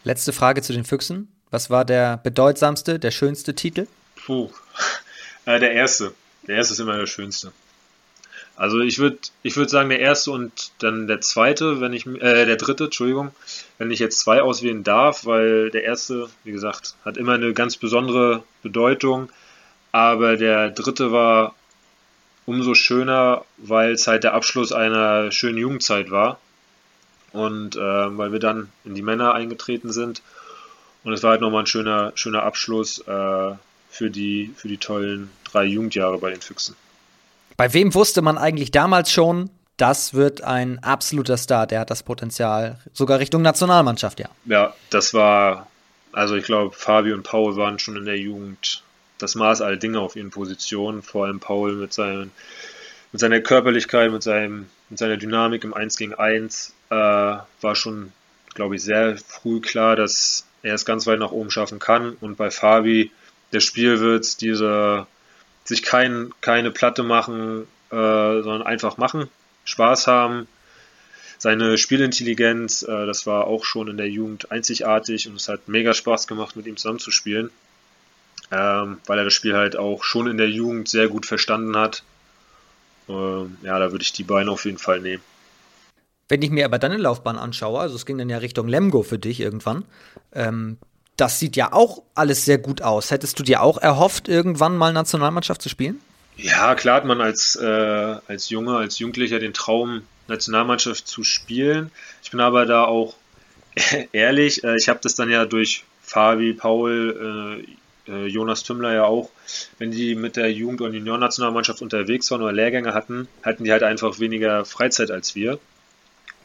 [0.03, 1.27] Letzte Frage zu den Füchsen.
[1.51, 3.87] Was war der bedeutsamste, der schönste Titel?
[4.25, 4.49] Puh,
[5.45, 6.13] äh, der erste.
[6.47, 7.51] Der erste ist immer der schönste.
[8.55, 12.45] Also ich würde ich würd sagen der erste und dann der zweite, wenn ich äh,
[12.45, 13.31] der dritte, Entschuldigung,
[13.77, 17.77] wenn ich jetzt zwei auswählen darf, weil der erste, wie gesagt, hat immer eine ganz
[17.77, 19.29] besondere Bedeutung.
[19.91, 21.55] Aber der dritte war
[22.45, 26.39] umso schöner, weil es halt der Abschluss einer schönen Jugendzeit war.
[27.31, 27.79] Und äh,
[28.17, 30.21] weil wir dann in die Männer eingetreten sind.
[31.03, 33.51] Und es war halt nochmal ein schöner, schöner Abschluss äh,
[33.89, 36.75] für, die, für die tollen drei Jugendjahre bei den Füchsen.
[37.57, 42.03] Bei wem wusste man eigentlich damals schon, das wird ein absoluter Star, der hat das
[42.03, 44.29] Potenzial, sogar Richtung Nationalmannschaft, ja.
[44.45, 45.67] Ja, das war,
[46.11, 48.83] also ich glaube, Fabi und Paul waren schon in der Jugend
[49.17, 52.31] das Maß aller Dinge auf ihren Positionen, vor allem Paul mit, seinen,
[53.11, 58.11] mit seiner Körperlichkeit, mit, seinem, mit seiner Dynamik im 1 gegen 1 äh, war schon,
[58.53, 62.15] glaube ich, sehr früh klar, dass er es ganz weit nach oben schaffen kann.
[62.21, 63.11] Und bei Fabi,
[63.51, 65.07] der Spielwitz, diese
[65.63, 69.29] sich kein, keine Platte machen, äh, sondern einfach machen,
[69.65, 70.47] Spaß haben.
[71.37, 75.93] Seine Spielintelligenz, äh, das war auch schon in der Jugend einzigartig und es hat mega
[75.93, 77.49] Spaß gemacht, mit ihm zusammenzuspielen
[78.53, 82.03] ähm, weil er das Spiel halt auch schon in der Jugend sehr gut verstanden hat.
[83.09, 85.23] Ähm, ja, da würde ich die beiden auf jeden Fall nehmen.
[86.29, 89.19] Wenn ich mir aber deine Laufbahn anschaue, also es ging dann ja Richtung Lemgo für
[89.19, 89.85] dich irgendwann,
[90.33, 90.77] ähm,
[91.17, 93.11] das sieht ja auch alles sehr gut aus.
[93.11, 95.99] Hättest du dir auch erhofft, irgendwann mal Nationalmannschaft zu spielen?
[96.35, 97.65] Ja, klar hat man als, äh,
[98.27, 101.91] als Junge, als Jugendlicher den Traum, Nationalmannschaft zu spielen.
[102.23, 103.15] Ich bin aber da auch
[104.11, 107.63] ehrlich, äh, ich habe das dann ja durch Fabi, Paul,
[108.07, 109.29] äh, äh, Jonas Tümmler ja auch,
[109.77, 113.83] wenn die mit der Jugend- und Junior-Nationalmannschaft unterwegs waren oder Lehrgänge hatten, hatten die halt
[113.83, 115.59] einfach weniger Freizeit als wir.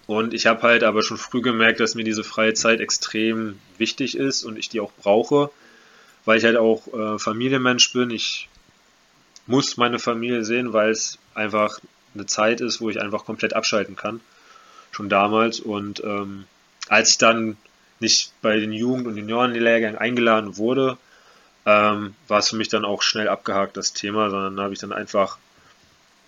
[0.08, 4.16] Und ich habe halt aber schon früh gemerkt, dass mir diese freie Zeit extrem wichtig
[4.16, 5.50] ist und ich die auch brauche,
[6.24, 8.08] weil ich halt auch äh, Familienmensch bin.
[8.08, 8.48] Ich
[9.46, 11.78] muss meine Familie sehen, weil es einfach
[12.14, 14.22] eine Zeit ist, wo ich einfach komplett abschalten kann.
[14.92, 15.60] Schon damals.
[15.60, 16.46] Und ähm,
[16.88, 17.58] als ich dann
[18.00, 20.96] nicht bei den Jugend- und Juniorenlehrgängen eingeladen wurde,
[21.66, 24.94] ähm, war es für mich dann auch schnell abgehakt, das Thema, sondern habe ich dann
[24.94, 25.36] einfach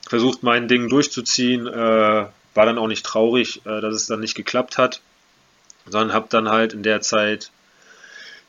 [0.07, 4.35] versucht, mein Ding durchzuziehen, äh, war dann auch nicht traurig, äh, dass es dann nicht
[4.35, 5.01] geklappt hat,
[5.87, 7.51] sondern habe dann halt in der Zeit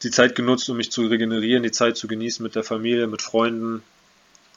[0.04, 3.22] die Zeit genutzt, um mich zu regenerieren, die Zeit zu genießen mit der Familie, mit
[3.22, 3.84] Freunden.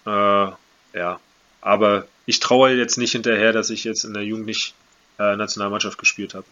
[0.06, 1.20] Äh, ja,
[1.60, 4.74] aber ich traue jetzt nicht hinterher, dass ich jetzt in der Jugend nicht
[5.18, 6.46] äh, Nationalmannschaft gespielt habe.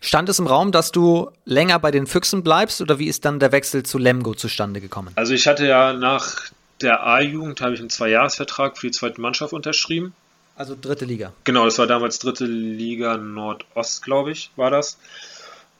[0.00, 3.38] Stand es im Raum, dass du länger bei den Füchsen bleibst oder wie ist dann
[3.38, 5.12] der Wechsel zu Lemgo zustande gekommen?
[5.14, 9.52] Also ich hatte ja nach der A-Jugend habe ich einen Zweijahresvertrag für die zweite Mannschaft
[9.52, 10.14] unterschrieben.
[10.60, 11.32] Also dritte Liga.
[11.44, 14.98] Genau, das war damals dritte Liga Nordost, glaube ich, war das.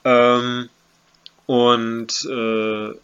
[0.06, 0.70] Ähm,
[1.44, 2.94] und äh,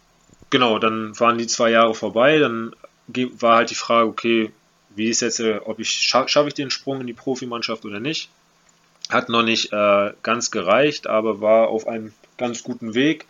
[0.49, 2.39] genau, dann waren die zwei Jahre vorbei.
[2.39, 4.51] Dann war halt die Frage, okay,
[4.95, 7.99] wie ist jetzt, äh, ob ich scha schaffe ich den Sprung in die Profimannschaft oder
[7.99, 8.31] nicht?
[9.11, 13.27] Hat noch nicht äh, ganz gereicht, aber war auf einem ganz guten Weg.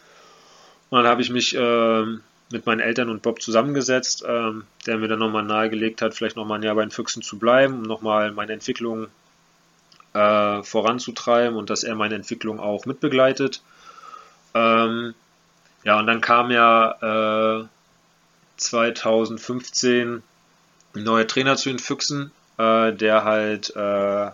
[0.90, 2.06] Und dann habe ich mich äh,
[2.50, 6.60] mit meinen Eltern und Bob zusammengesetzt, ähm, der mir dann nochmal nahegelegt hat, vielleicht nochmal
[6.60, 9.08] ein Jahr bei den Füchsen zu bleiben, um nochmal meine Entwicklung
[10.14, 13.62] äh, voranzutreiben und dass er meine Entwicklung auch mitbegleitet.
[14.54, 15.14] Ähm,
[15.84, 17.66] ja, und dann kam ja äh,
[18.58, 20.24] 2015
[20.96, 24.32] ein neuer Trainer zu den Füchsen, äh, der halt äh,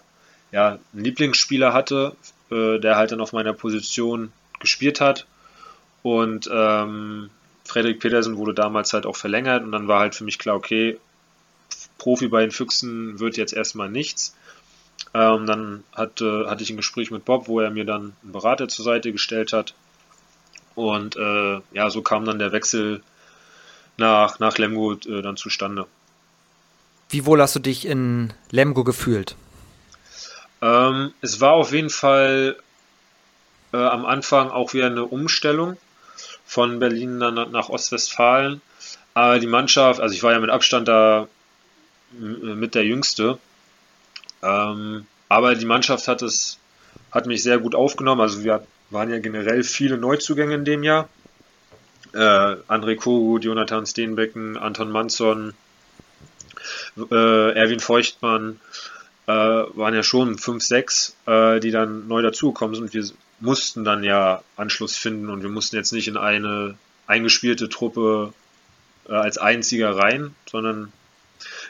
[0.52, 2.16] ja, einen Lieblingsspieler hatte,
[2.52, 5.26] äh, der halt dann auf meiner Position gespielt hat.
[6.04, 7.30] Und ähm,
[7.66, 11.00] Frederik Petersen wurde damals halt auch verlängert und dann war halt für mich klar, okay,
[11.98, 14.36] Profi bei den Füchsen wird jetzt erstmal nichts.
[15.14, 18.68] Ähm, dann hatte, hatte ich ein Gespräch mit Bob, wo er mir dann einen Berater
[18.68, 19.74] zur Seite gestellt hat.
[20.76, 23.02] Und äh, ja, so kam dann der Wechsel
[23.98, 25.86] nach, nach Lemgo äh, dann zustande.
[27.10, 29.36] Wie wohl hast du dich in Lemgo gefühlt?
[30.62, 32.58] Ähm, es war auf jeden Fall
[33.72, 35.78] äh, am Anfang auch wieder eine Umstellung
[36.46, 38.62] von Berlin dann nach Ostwestfalen.
[39.14, 41.28] Aber die Mannschaft, also ich war ja mit Abstand da
[42.12, 43.38] mit der Jüngste.
[44.42, 46.60] Ähm, aber die Mannschaft hat es,
[47.12, 48.22] hat mich sehr gut aufgenommen.
[48.22, 51.10] Also wir waren ja generell viele Neuzugänge in dem Jahr.
[52.14, 55.54] Äh, André Kogut, Jonathan Steenbecken, Anton Manson,
[56.98, 58.60] äh, Erwin Feuchtmann,
[59.26, 62.94] äh, waren ja schon fünf, sechs, äh, die dann neu dazugekommen sind.
[62.94, 63.04] Wir
[63.44, 66.76] mussten dann ja Anschluss finden und wir mussten jetzt nicht in eine
[67.08, 68.34] eingespielte Truppe
[69.08, 70.94] äh, als einziger rein, sondern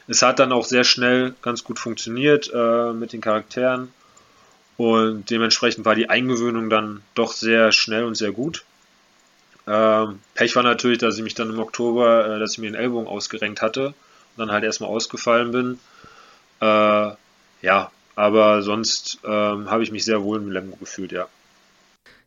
[0.08, 3.92] es hat dann auch sehr schnell ganz gut funktioniert äh, mit den Charakteren
[4.78, 8.64] und dementsprechend war die Eingewöhnung dann doch sehr schnell und sehr gut.
[9.66, 12.80] Ähm, Pech war natürlich, dass ich mich dann im Oktober, äh, dass ich mir den
[12.80, 13.96] Ellbogen ausgerenkt hatte und
[14.38, 15.80] dann halt erstmal ausgefallen bin.
[16.62, 17.16] Äh,
[17.64, 21.28] ja, aber sonst ähm, habe ich mich sehr wohl im Lemgo gefühlt, ja.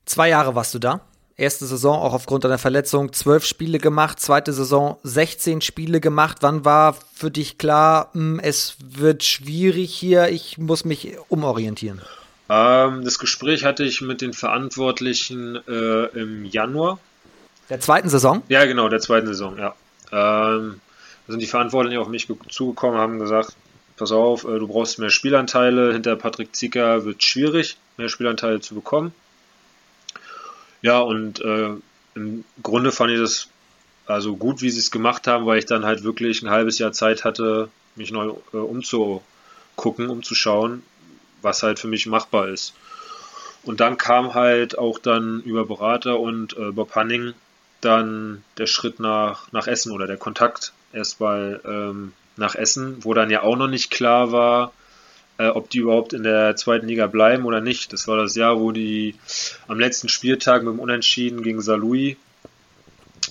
[0.06, 1.00] Zwei Jahre warst du da.
[1.36, 6.38] Erste Saison auch aufgrund deiner Verletzung zwölf Spiele gemacht, zweite Saison 16 Spiele gemacht.
[6.40, 12.00] Wann war für dich klar, hm, es wird schwierig hier, ich muss mich umorientieren?
[12.48, 16.98] Ähm, das Gespräch hatte ich mit den Verantwortlichen äh, im Januar.
[17.68, 18.42] Der zweiten Saison?
[18.48, 19.74] Ja, genau, der zweiten Saison, ja.
[20.12, 20.80] Ähm,
[21.26, 23.56] da sind die Verantwortlichen auf mich zugekommen, haben gesagt,
[23.96, 28.74] pass auf, äh, du brauchst mehr Spielanteile, hinter Patrick Zicker wird schwierig, mehr Spielanteile zu
[28.74, 29.12] bekommen.
[30.86, 31.70] Ja, und äh,
[32.14, 33.48] im Grunde fand ich das
[34.06, 36.92] also gut, wie sie es gemacht haben, weil ich dann halt wirklich ein halbes Jahr
[36.92, 40.84] Zeit hatte, mich neu äh, umzugucken, umzuschauen,
[41.42, 42.72] was halt für mich machbar ist.
[43.64, 47.34] Und dann kam halt auch dann über Berater und äh, Bob Hanning
[47.80, 53.30] dann der Schritt nach, nach Essen oder der Kontakt erstmal ähm, nach Essen, wo dann
[53.30, 54.72] ja auch noch nicht klar war,
[55.38, 57.92] äh, ob die überhaupt in der zweiten Liga bleiben oder nicht.
[57.92, 59.14] Das war das Jahr, wo die
[59.68, 62.16] am letzten Spieltag mit dem Unentschieden gegen Salui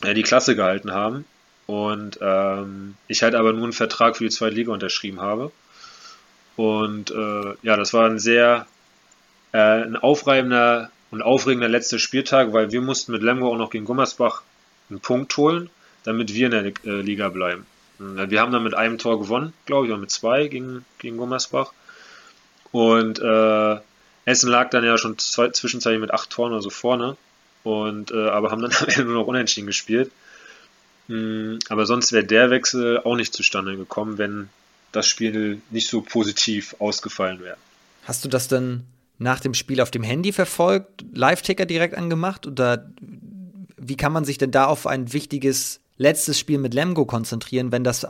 [0.04, 1.26] äh, die Klasse gehalten haben.
[1.68, 5.52] Und ähm, ich halt aber nur einen Vertrag für die zweite Liga unterschrieben habe.
[6.56, 8.68] Und äh, ja, das war ein sehr
[9.52, 13.86] äh, ein aufreibender und aufregender letzter Spieltag, weil wir mussten mit Lemgo auch noch gegen
[13.86, 14.44] Gummersbach
[14.90, 15.70] einen Punkt holen,
[16.04, 17.66] damit wir in der äh, Liga bleiben.
[17.98, 21.72] Wir haben dann mit einem Tor gewonnen, glaube ich, oder mit zwei gegen, gegen Gummersbach.
[22.76, 23.80] Und äh,
[24.26, 27.16] Essen lag dann ja schon zwei, zwischenzeitlich mit acht Toren oder so vorne.
[27.64, 30.12] Und, äh, aber haben dann am Ende nur noch unentschieden gespielt.
[31.08, 34.50] Mhm, aber sonst wäre der Wechsel auch nicht zustande gekommen, wenn
[34.92, 37.56] das Spiel nicht so positiv ausgefallen wäre.
[38.04, 38.84] Hast du das dann
[39.20, 42.46] nach dem Spiel auf dem Handy verfolgt, Live-Ticker direkt angemacht?
[42.46, 42.92] Oder
[43.78, 47.86] wie kann man sich denn da auf ein wichtiges letztes Spiel mit Lemgo konzentrieren, wenn
[47.86, 48.06] das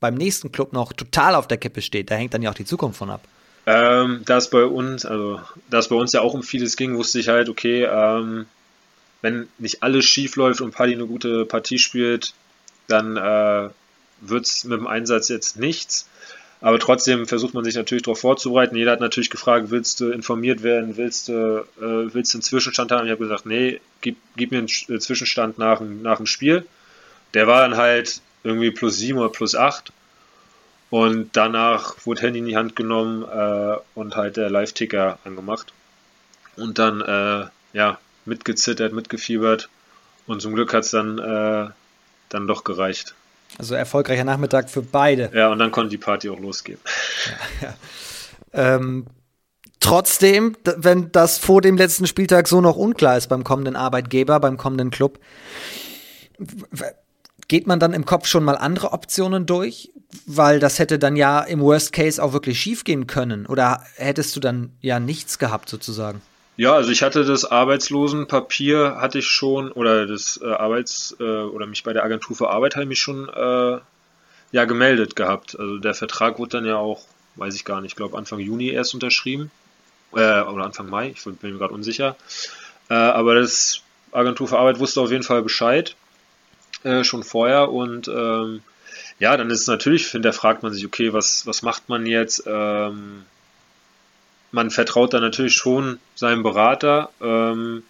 [0.00, 2.10] beim nächsten Club noch total auf der Kippe steht.
[2.10, 3.26] Da hängt dann ja auch die Zukunft von ab.
[3.64, 5.40] Ähm, da es bei uns, also
[5.70, 8.46] da es bei uns ja auch um vieles ging, wusste ich halt, okay, ähm,
[9.20, 12.34] wenn nicht alles schief läuft und Paddy eine gute Partie spielt,
[12.88, 13.70] dann äh,
[14.20, 16.08] wird es mit dem Einsatz jetzt nichts.
[16.60, 18.76] Aber trotzdem versucht man sich natürlich darauf vorzubereiten.
[18.76, 22.92] Jeder hat natürlich gefragt, willst du informiert werden, willst du, äh, willst du einen Zwischenstand
[22.92, 23.06] haben?
[23.06, 26.64] Ich habe gesagt, nee, gib, gib mir einen äh, Zwischenstand nach, nach dem Spiel.
[27.34, 29.92] Der war dann halt irgendwie plus 7 oder plus 8.
[30.92, 35.72] Und danach wurde Handy in die Hand genommen äh, und halt der Live-Ticker angemacht.
[36.58, 39.70] Und dann, äh, ja, mitgezittert, mitgefiebert.
[40.26, 41.70] Und zum Glück hat es dann, äh,
[42.28, 43.14] dann doch gereicht.
[43.56, 45.30] Also erfolgreicher Nachmittag für beide.
[45.32, 46.78] Ja, und dann konnte die Party auch losgehen.
[47.62, 48.74] Ja, ja.
[48.74, 49.06] Ähm,
[49.80, 54.58] trotzdem, wenn das vor dem letzten Spieltag so noch unklar ist beim kommenden Arbeitgeber, beim
[54.58, 55.20] kommenden Club,
[57.52, 59.90] geht man dann im Kopf schon mal andere Optionen durch?
[60.24, 63.44] Weil das hätte dann ja im Worst Case auch wirklich schief gehen können.
[63.44, 66.22] Oder hättest du dann ja nichts gehabt sozusagen?
[66.56, 71.66] Ja, also ich hatte das Arbeitslosenpapier hatte ich schon oder das äh, Arbeits äh, oder
[71.66, 73.78] mich bei der Agentur für Arbeit habe ich mich schon äh,
[74.52, 75.54] ja gemeldet gehabt.
[75.58, 77.04] Also der Vertrag wurde dann ja auch,
[77.36, 79.50] weiß ich gar nicht, ich glaube Anfang Juni erst unterschrieben
[80.12, 82.16] äh, oder Anfang Mai, ich bin mir gerade unsicher.
[82.88, 85.96] Äh, aber das Agentur für Arbeit wusste auf jeden Fall Bescheid
[86.84, 88.62] äh, schon vorher und ähm,
[89.18, 92.06] ja, dann ist es natürlich, finde, da fragt man sich, okay, was was macht man
[92.06, 92.44] jetzt?
[92.46, 93.24] Ähm,
[94.50, 97.82] man vertraut da natürlich schon seinem Berater, ähm,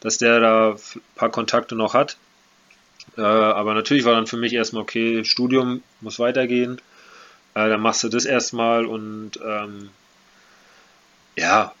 [0.00, 2.16] dass der da ein paar Kontakte noch hat.
[3.16, 6.80] Äh, aber natürlich war dann für mich erstmal, okay, Studium muss weitergehen.
[7.54, 9.90] Äh, dann machst du das erstmal und ähm,
[11.36, 11.72] ja,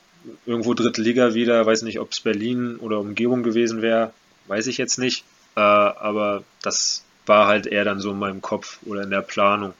[0.46, 4.12] irgendwo dritte Liga wieder, weiß nicht, ob es Berlin oder Umgebung gewesen wäre,
[4.46, 5.24] weiß ich jetzt nicht.
[5.58, 9.74] Äh, aber das war halt eher dann so in meinem Kopf oder in der Planung.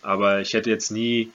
[0.00, 1.32] Aber ich hätte jetzt nie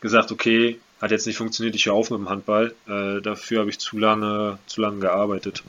[0.00, 2.74] gesagt, okay, hat jetzt nicht funktioniert, ich höre auf mit dem Handball.
[2.88, 5.62] Äh, dafür habe ich zu lange, zu lange gearbeitet.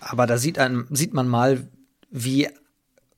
[0.00, 1.68] Aber da sieht, ein, sieht man mal,
[2.10, 2.48] wie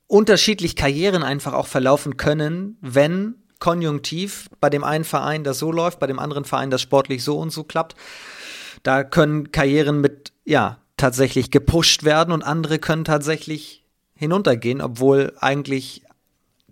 [0.09, 6.01] unterschiedlich Karrieren einfach auch verlaufen können, wenn konjunktiv bei dem einen Verein das so läuft,
[6.01, 7.95] bei dem anderen Verein das sportlich so und so klappt.
[8.82, 13.84] Da können Karrieren mit, ja, tatsächlich gepusht werden und andere können tatsächlich
[14.14, 16.03] hinuntergehen, obwohl eigentlich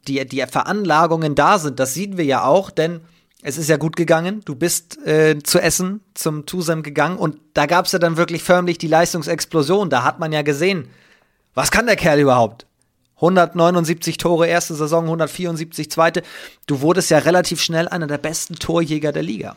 [0.09, 1.79] die, die Veranlagungen da sind.
[1.79, 3.01] Das sehen wir ja auch, denn
[3.43, 4.41] es ist ja gut gegangen.
[4.45, 8.43] Du bist äh, zu Essen zum Tusem gegangen und da gab es ja dann wirklich
[8.43, 9.91] förmlich die Leistungsexplosion.
[9.91, 10.89] Da hat man ja gesehen,
[11.55, 12.67] was kann der Kerl überhaupt?
[13.17, 16.23] 179 Tore erste Saison, 174 zweite.
[16.67, 19.57] Du wurdest ja relativ schnell einer der besten Torjäger der Liga.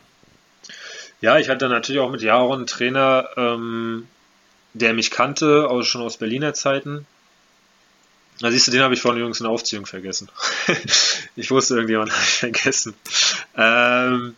[1.20, 4.06] Ja, ich hatte natürlich auch mit Jaron einen Trainer, ähm,
[4.74, 7.06] der mich kannte, auch schon aus Berliner Zeiten.
[8.40, 10.28] Na, siehst du, den habe ich vorhin übrigens in der Aufziehung vergessen.
[11.36, 12.94] ich wusste, irgendjemand habe ich vergessen.
[13.56, 14.36] Ähm,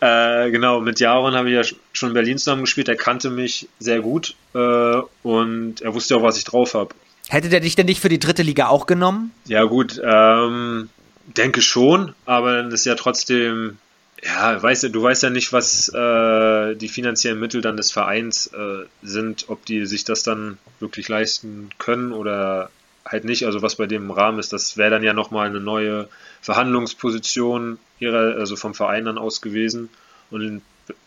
[0.00, 2.88] äh, genau, mit Jaron habe ich ja schon in Berlin zusammen gespielt.
[2.88, 6.94] Er kannte mich sehr gut äh, und er wusste auch, was ich drauf habe.
[7.28, 9.32] Hätte der dich denn nicht für die dritte Liga auch genommen?
[9.44, 10.88] Ja, gut, ähm,
[11.26, 13.78] denke schon, aber dann ist ja trotzdem,
[14.22, 18.84] ja, weißt du, weißt ja nicht, was äh, die finanziellen Mittel dann des Vereins äh,
[19.02, 22.70] sind, ob die sich das dann wirklich leisten können oder
[23.04, 25.60] halt nicht, also was bei dem im Rahmen ist, das wäre dann ja nochmal eine
[25.60, 26.08] neue
[26.42, 29.88] Verhandlungsposition ihrer, also vom Verein dann aus gewesen.
[30.30, 30.62] Und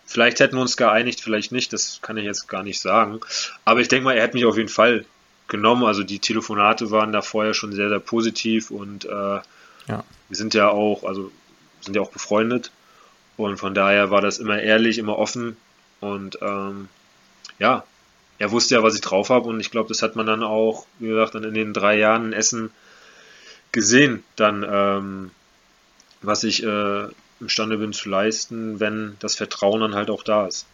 [0.06, 3.20] vielleicht hätten wir uns geeinigt, vielleicht nicht, das kann ich jetzt gar nicht sagen.
[3.64, 5.06] Aber ich denke mal, er hat mich auf jeden Fall
[5.48, 5.84] genommen.
[5.84, 9.44] Also die Telefonate waren da vorher schon sehr, sehr positiv und äh, ja.
[9.88, 11.32] wir sind ja auch, also
[11.82, 12.72] sind ja auch befreundet.
[13.38, 15.58] Und von daher war das immer ehrlich, immer offen.
[16.00, 16.90] Und ähm,
[17.60, 17.84] ja,
[18.40, 20.86] er wusste ja, was ich drauf habe und ich glaube, das hat man dann auch,
[21.00, 22.72] wie gesagt, dann in den drei Jahren in Essen
[23.72, 25.32] gesehen, dann ähm,
[26.22, 27.08] was ich äh,
[27.40, 30.66] imstande bin zu leisten, wenn das Vertrauen dann halt auch da ist.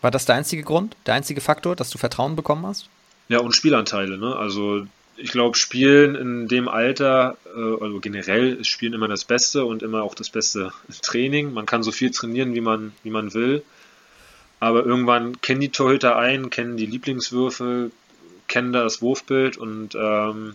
[0.00, 2.88] War das der einzige Grund, der einzige Faktor, dass du Vertrauen bekommen hast?
[3.28, 4.18] Ja, und Spielanteile.
[4.18, 4.34] Ne?
[4.36, 4.86] Also
[5.16, 9.82] ich glaube, Spielen in dem Alter, äh, also generell ist Spielen immer das Beste und
[9.82, 11.52] immer auch das beste Training.
[11.52, 13.62] Man kann so viel trainieren, wie man, wie man will.
[14.60, 17.90] Aber irgendwann kennen die Torhüter ein, kennen die Lieblingswürfe,
[18.46, 20.54] kennen das Wurfbild und ähm,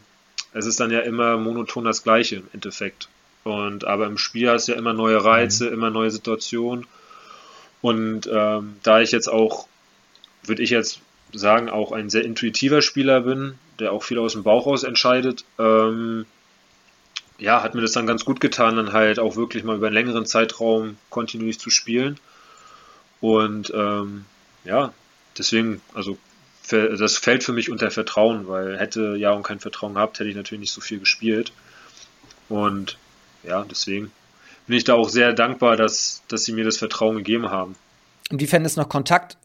[0.53, 3.09] es ist dann ja immer monoton das Gleiche im Endeffekt.
[3.43, 5.73] Und aber im Spiel hast du ja immer neue Reize, mhm.
[5.73, 6.87] immer neue Situationen.
[7.81, 9.67] Und ähm, da ich jetzt auch,
[10.43, 11.01] würde ich jetzt
[11.33, 15.45] sagen, auch ein sehr intuitiver Spieler bin, der auch viel aus dem Bauch raus entscheidet,
[15.59, 16.25] ähm,
[17.39, 19.93] ja, hat mir das dann ganz gut getan, dann halt auch wirklich mal über einen
[19.93, 22.19] längeren Zeitraum kontinuierlich zu spielen.
[23.21, 24.25] Und ähm,
[24.63, 24.93] ja,
[25.37, 26.17] deswegen, also
[26.69, 30.35] das fällt für mich unter Vertrauen, weil hätte ja und kein Vertrauen gehabt, hätte ich
[30.35, 31.53] natürlich nicht so viel gespielt.
[32.49, 32.97] Und
[33.43, 34.11] ja, deswegen
[34.65, 37.75] bin ich da auch sehr dankbar, dass, dass sie mir das Vertrauen gegeben haben.
[38.29, 39.37] Inwiefern ist noch Kontakt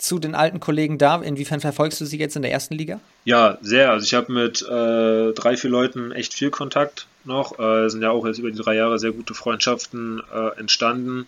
[0.00, 1.20] zu den alten Kollegen da?
[1.20, 3.00] Inwiefern verfolgst du sie jetzt in der ersten Liga?
[3.24, 3.90] Ja, sehr.
[3.90, 7.58] Also ich habe mit äh, drei, vier Leuten echt viel Kontakt noch.
[7.58, 11.26] Äh, sind ja auch jetzt über die drei Jahre sehr gute Freundschaften äh, entstanden.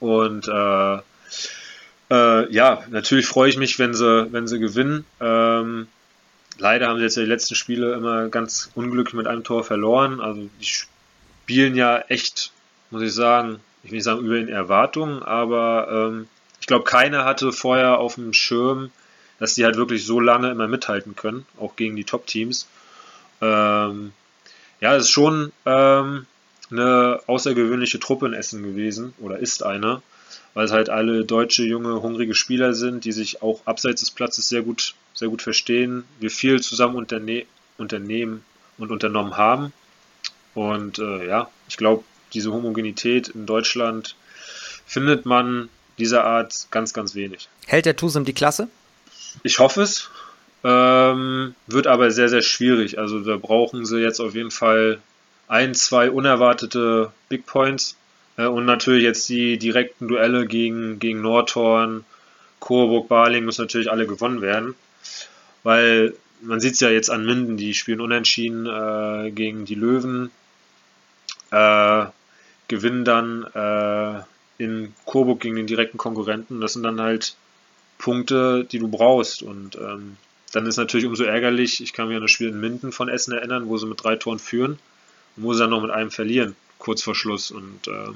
[0.00, 0.98] Und äh,
[2.10, 5.04] äh, ja, natürlich freue ich mich, wenn sie, wenn sie gewinnen.
[5.20, 5.86] Ähm,
[6.58, 10.20] leider haben sie jetzt die letzten Spiele immer ganz unglücklich mit einem Tor verloren.
[10.20, 12.52] Also die spielen ja echt,
[12.90, 16.28] muss ich sagen, ich will nicht sagen über den Erwartungen, aber ähm,
[16.62, 18.92] ich glaube, keiner hatte vorher auf dem Schirm,
[19.40, 22.68] dass die halt wirklich so lange immer mithalten können, auch gegen die Top-Teams.
[23.40, 24.12] Ähm,
[24.80, 26.24] ja, es ist schon ähm,
[26.70, 30.02] eine außergewöhnliche Truppe in Essen gewesen oder ist eine,
[30.54, 34.48] weil es halt alle deutsche, junge, hungrige Spieler sind, die sich auch abseits des Platzes
[34.48, 37.44] sehr gut, sehr gut verstehen, wir viel zusammen unterne
[37.76, 38.44] unternehmen
[38.78, 39.72] und unternommen haben.
[40.54, 42.04] Und äh, ja, ich glaube,
[42.34, 44.14] diese Homogenität in Deutschland
[44.86, 45.68] findet man
[45.98, 47.48] dieser Art ganz, ganz wenig.
[47.66, 48.68] Hält der Tusem die Klasse?
[49.42, 50.10] Ich hoffe es.
[50.64, 52.98] Ähm, wird aber sehr, sehr schwierig.
[52.98, 55.00] Also da brauchen sie jetzt auf jeden Fall
[55.48, 57.96] ein, zwei unerwartete Big Points.
[58.36, 62.04] Äh, und natürlich jetzt die direkten Duelle gegen, gegen Nordhorn,
[62.60, 64.74] Coburg, Baling müssen natürlich alle gewonnen werden.
[65.64, 70.30] Weil man sieht es ja jetzt an Minden, die spielen unentschieden äh, gegen die Löwen.
[71.50, 72.06] Äh,
[72.68, 74.22] gewinnen dann äh,
[74.62, 76.60] in Coburg gegen den direkten Konkurrenten.
[76.60, 77.36] Das sind dann halt
[77.98, 79.42] Punkte, die du brauchst.
[79.42, 80.16] Und ähm,
[80.52, 83.32] dann ist natürlich umso ärgerlich, ich kann mich an das Spiel in Minden von Essen
[83.32, 84.78] erinnern, wo sie mit drei Toren führen
[85.36, 87.50] und wo sie dann noch mit einem verlieren, kurz vor Schluss.
[87.50, 88.12] Und äh,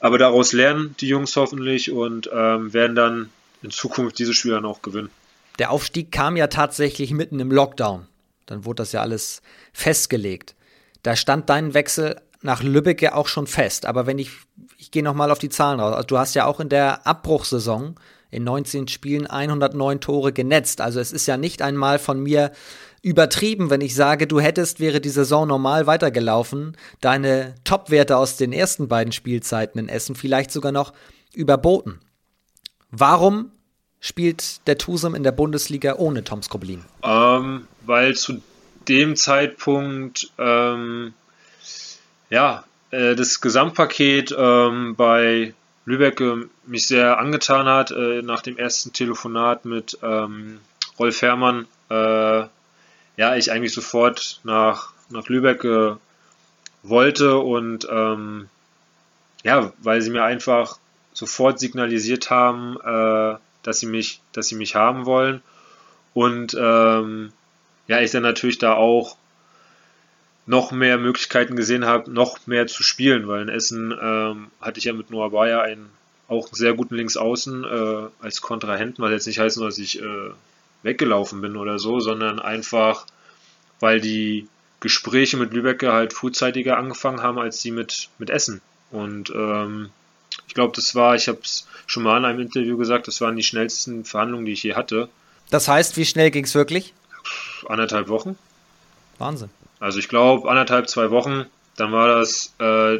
[0.00, 3.30] aber daraus lernen die Jungs hoffentlich und ähm, werden dann
[3.62, 5.10] in Zukunft diese Spiele dann auch gewinnen.
[5.58, 8.06] Der Aufstieg kam ja tatsächlich mitten im Lockdown.
[8.46, 9.40] Dann wurde das ja alles
[9.72, 10.54] festgelegt.
[11.02, 13.86] Da stand dein Wechsel nach Lübeck ja auch schon fest.
[13.86, 14.30] Aber wenn ich,
[14.76, 15.94] ich gehe nochmal auf die Zahlen raus.
[15.94, 17.94] Also du hast ja auch in der Abbruchsaison
[18.30, 20.80] in 19 Spielen 109 Tore genetzt.
[20.80, 22.52] Also es ist ja nicht einmal von mir
[23.00, 28.52] übertrieben, wenn ich sage, du hättest, wäre die Saison normal weitergelaufen, deine Topwerte aus den
[28.52, 30.92] ersten beiden Spielzeiten in Essen vielleicht sogar noch
[31.34, 32.00] überboten.
[32.90, 33.52] Warum
[34.00, 36.84] spielt der Tusum in der Bundesliga ohne Tom Skoblin?
[37.02, 38.42] Ähm, weil zu
[38.88, 41.14] dem Zeitpunkt ähm,
[42.30, 45.54] ja, äh, das Gesamtpaket ähm, bei
[45.84, 50.60] Lübeck äh, mich sehr angetan hat, äh, nach dem ersten Telefonat mit ähm,
[50.98, 52.44] Rolf Herrmann, äh,
[53.16, 55.94] ja, ich eigentlich sofort nach, nach Lübeck äh,
[56.82, 58.48] wollte und ähm,
[59.42, 60.78] ja, weil sie mir einfach
[61.12, 65.42] sofort signalisiert haben, äh, dass sie mich, dass sie mich haben wollen
[66.12, 67.32] und ähm,
[67.86, 69.16] ja, ich dann natürlich da auch
[70.46, 74.84] noch mehr Möglichkeiten gesehen habe, noch mehr zu spielen, weil in Essen ähm, hatte ich
[74.84, 75.90] ja mit Noah Bayer einen
[76.28, 80.30] auch sehr guten Linksaußen äh, als Kontrahenten, was jetzt nicht heißen soll, dass ich äh,
[80.82, 83.06] weggelaufen bin oder so, sondern einfach,
[83.80, 84.48] weil die
[84.80, 88.60] Gespräche mit Lübecker halt frühzeitiger angefangen haben als die mit, mit Essen.
[88.90, 89.90] Und ähm,
[90.46, 93.36] ich glaube, das war, ich habe es schon mal in einem Interview gesagt, das waren
[93.36, 95.08] die schnellsten Verhandlungen, die ich je hatte.
[95.50, 96.92] Das heißt, wie schnell ging es wirklich?
[97.66, 98.36] Anderthalb Wochen.
[99.18, 99.50] Wahnsinn.
[99.80, 101.46] Also ich glaube anderthalb, zwei Wochen,
[101.76, 102.98] dann war das äh,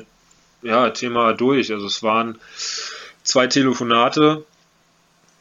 [0.63, 1.73] ja, Thema durch.
[1.73, 2.39] Also es waren
[3.23, 4.45] zwei Telefonate,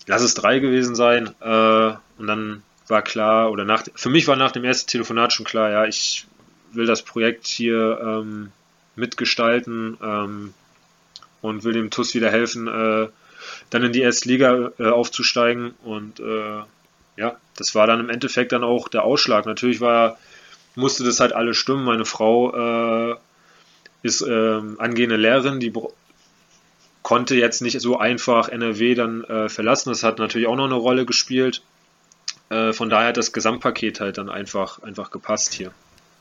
[0.07, 4.36] lass es drei gewesen sein, äh, und dann war klar, oder nach, für mich war
[4.36, 6.27] nach dem ersten Telefonat schon klar, ja, ich
[6.73, 8.51] will das Projekt hier ähm,
[8.95, 10.53] mitgestalten ähm,
[11.41, 13.07] und will dem TUS wieder helfen, äh,
[13.69, 15.73] dann in die erste Liga äh, aufzusteigen.
[15.84, 16.61] Und äh,
[17.17, 19.45] ja, das war dann im Endeffekt dann auch der Ausschlag.
[19.45, 20.17] Natürlich war
[20.76, 21.84] musste das halt alles stimmen.
[21.86, 23.15] Meine Frau äh,
[24.01, 25.74] ist äh, angehende Lehrerin, die
[27.01, 29.89] konnte jetzt nicht so einfach NRW dann äh, verlassen.
[29.89, 31.61] Das hat natürlich auch noch eine Rolle gespielt.
[32.49, 35.71] Äh, von daher hat das Gesamtpaket halt dann einfach, einfach gepasst hier.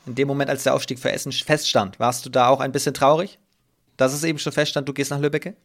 [0.05, 2.93] In dem Moment, als der Aufstieg für Essen feststand, warst du da auch ein bisschen
[2.93, 3.39] traurig,
[3.95, 5.55] dass es eben schon feststand, du gehst nach Lübbecke?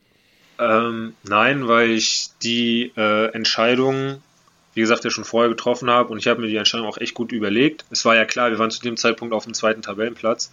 [0.60, 4.22] Ähm, nein, weil ich die äh, Entscheidung
[4.74, 7.14] wie gesagt, ja schon vorher getroffen habe und ich habe mir die Entscheidung auch echt
[7.14, 7.84] gut überlegt.
[7.90, 10.52] Es war ja klar, wir waren zu dem Zeitpunkt auf dem zweiten Tabellenplatz.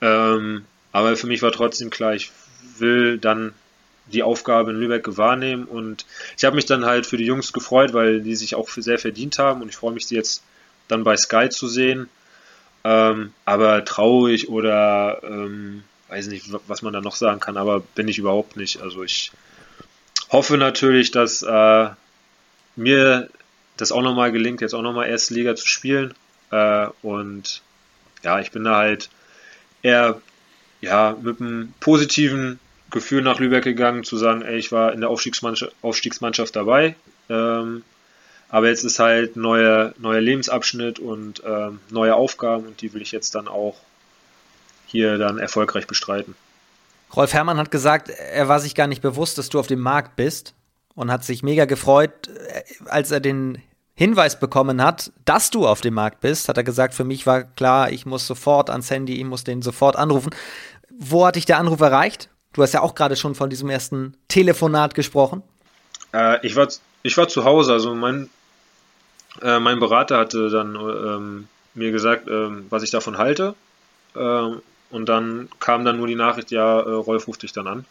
[0.00, 2.30] Ähm, aber für mich war trotzdem klar, ich
[2.78, 3.54] will dann
[4.06, 7.92] die Aufgabe in Lübeck wahrnehmen und ich habe mich dann halt für die Jungs gefreut,
[7.92, 10.42] weil die sich auch sehr verdient haben und ich freue mich, sie jetzt
[10.88, 12.08] dann bei Sky zu sehen.
[12.84, 18.08] Ähm, aber traurig oder ähm, weiß nicht, was man da noch sagen kann, aber bin
[18.08, 18.80] ich überhaupt nicht.
[18.80, 19.30] Also ich
[20.30, 21.88] hoffe natürlich, dass äh,
[22.78, 23.28] mir
[23.76, 26.14] das auch nochmal gelingt, jetzt auch nochmal erste Liga zu spielen.
[26.50, 27.62] Äh, und
[28.22, 29.10] ja, ich bin da halt
[29.82, 30.20] eher
[30.80, 32.58] ja, mit einem positiven
[32.90, 36.94] Gefühl nach Lübeck gegangen, zu sagen, ey, ich war in der Aufstiegsmannschaft, Aufstiegsmannschaft dabei.
[37.28, 37.82] Ähm,
[38.48, 43.12] aber jetzt ist halt neuer neuer Lebensabschnitt und ähm, neue Aufgaben und die will ich
[43.12, 43.76] jetzt dann auch
[44.86, 46.34] hier dann erfolgreich bestreiten.
[47.14, 50.16] Rolf Herrmann hat gesagt, er war sich gar nicht bewusst, dass du auf dem Markt
[50.16, 50.54] bist
[50.98, 53.62] und hat sich mega gefreut, äh, als er den
[53.94, 57.44] Hinweis bekommen hat, dass du auf dem Markt bist, hat er gesagt, für mich war
[57.44, 60.30] klar, ich muss sofort ans Handy, ich muss den sofort anrufen.
[60.90, 62.30] Wo hat dich der Anruf erreicht?
[62.52, 65.42] Du hast ja auch gerade schon von diesem ersten Telefonat gesprochen.
[66.12, 66.68] Äh, ich, war,
[67.04, 68.28] ich war zu Hause, also mein,
[69.40, 73.54] äh, mein Berater hatte dann ähm, mir gesagt, ähm, was ich davon halte.
[74.16, 77.84] Ähm, und dann kam dann nur die Nachricht, ja, äh, Rolf ruft dich dann an.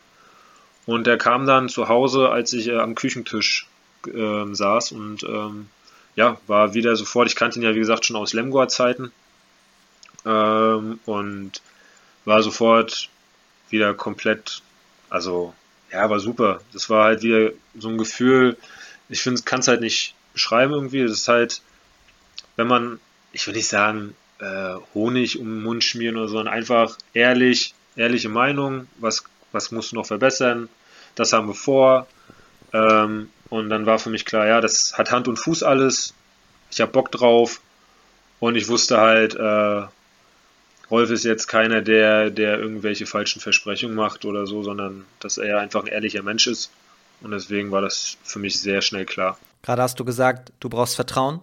[0.87, 3.67] Und er kam dann zu Hause, als ich äh, am Küchentisch
[4.07, 5.67] ähm, saß und ähm,
[6.15, 9.11] ja, war wieder sofort, ich kannte ihn ja wie gesagt schon aus Lemgoer-Zeiten
[10.25, 11.61] ähm, und
[12.25, 13.09] war sofort
[13.69, 14.61] wieder komplett,
[15.09, 15.53] also
[15.91, 16.61] ja, war super.
[16.73, 18.57] Das war halt wieder so ein Gefühl,
[19.09, 21.03] ich finde, kann es halt nicht beschreiben irgendwie.
[21.03, 21.61] Das ist halt,
[22.55, 22.99] wenn man,
[23.33, 27.73] ich will nicht sagen, äh, Honig um den Mund schmieren oder so, sondern einfach ehrlich,
[27.95, 30.69] ehrliche Meinung, was, was musst du noch verbessern,
[31.15, 32.07] das haben wir vor.
[32.73, 36.13] Ähm, und dann war für mich klar, ja, das hat Hand und Fuß alles.
[36.69, 37.61] Ich habe Bock drauf.
[38.39, 39.87] Und ich wusste halt, äh,
[40.91, 45.59] Rolf ist jetzt keiner, der, der irgendwelche falschen Versprechungen macht oder so, sondern dass er
[45.59, 46.71] einfach ein ehrlicher Mensch ist.
[47.21, 49.39] Und deswegen war das für mich sehr schnell klar.
[49.63, 51.41] Gerade hast du gesagt, du brauchst Vertrauen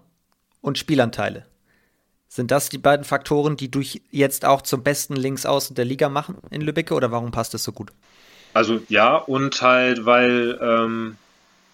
[0.60, 1.46] und Spielanteile.
[2.34, 3.80] Sind das die beiden Faktoren, die du
[4.10, 7.70] jetzt auch zum besten Linksaußen der Liga machen in Lübbecke oder warum passt das so
[7.70, 7.92] gut?
[8.52, 11.16] Also ja, und halt, weil ähm,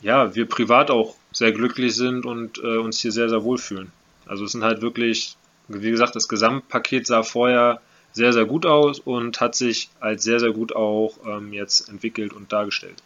[0.02, 3.90] ja, wir privat auch sehr glücklich sind und äh, uns hier sehr, sehr wohlfühlen.
[4.26, 5.34] Also es sind halt wirklich,
[5.68, 7.80] wie gesagt, das Gesamtpaket sah vorher
[8.12, 12.34] sehr, sehr gut aus und hat sich als sehr, sehr gut auch ähm, jetzt entwickelt
[12.34, 13.02] und dargestellt.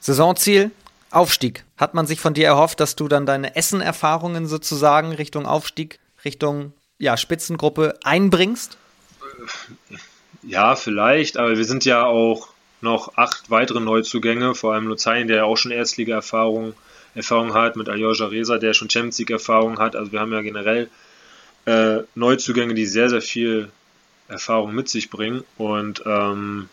[0.00, 0.72] Saisonziel,
[1.12, 1.64] Aufstieg.
[1.76, 6.72] Hat man sich von dir erhofft, dass du dann deine Essen-Erfahrungen sozusagen Richtung Aufstieg, Richtung
[6.98, 8.78] ja, Spitzengruppe einbringst?
[10.42, 12.48] Ja, vielleicht, aber wir sind ja auch
[12.80, 16.74] noch acht weitere Neuzugänge, vor allem Luzern, der ja auch schon Erstliga-Erfahrung
[17.14, 19.96] Erfahrung hat, mit Aljoscha Reza, der schon Champions League-Erfahrung hat.
[19.96, 20.90] Also wir haben ja generell
[21.64, 23.70] äh, Neuzugänge, die sehr, sehr viel
[24.28, 25.44] Erfahrung mit sich bringen.
[25.56, 26.68] Und ähm,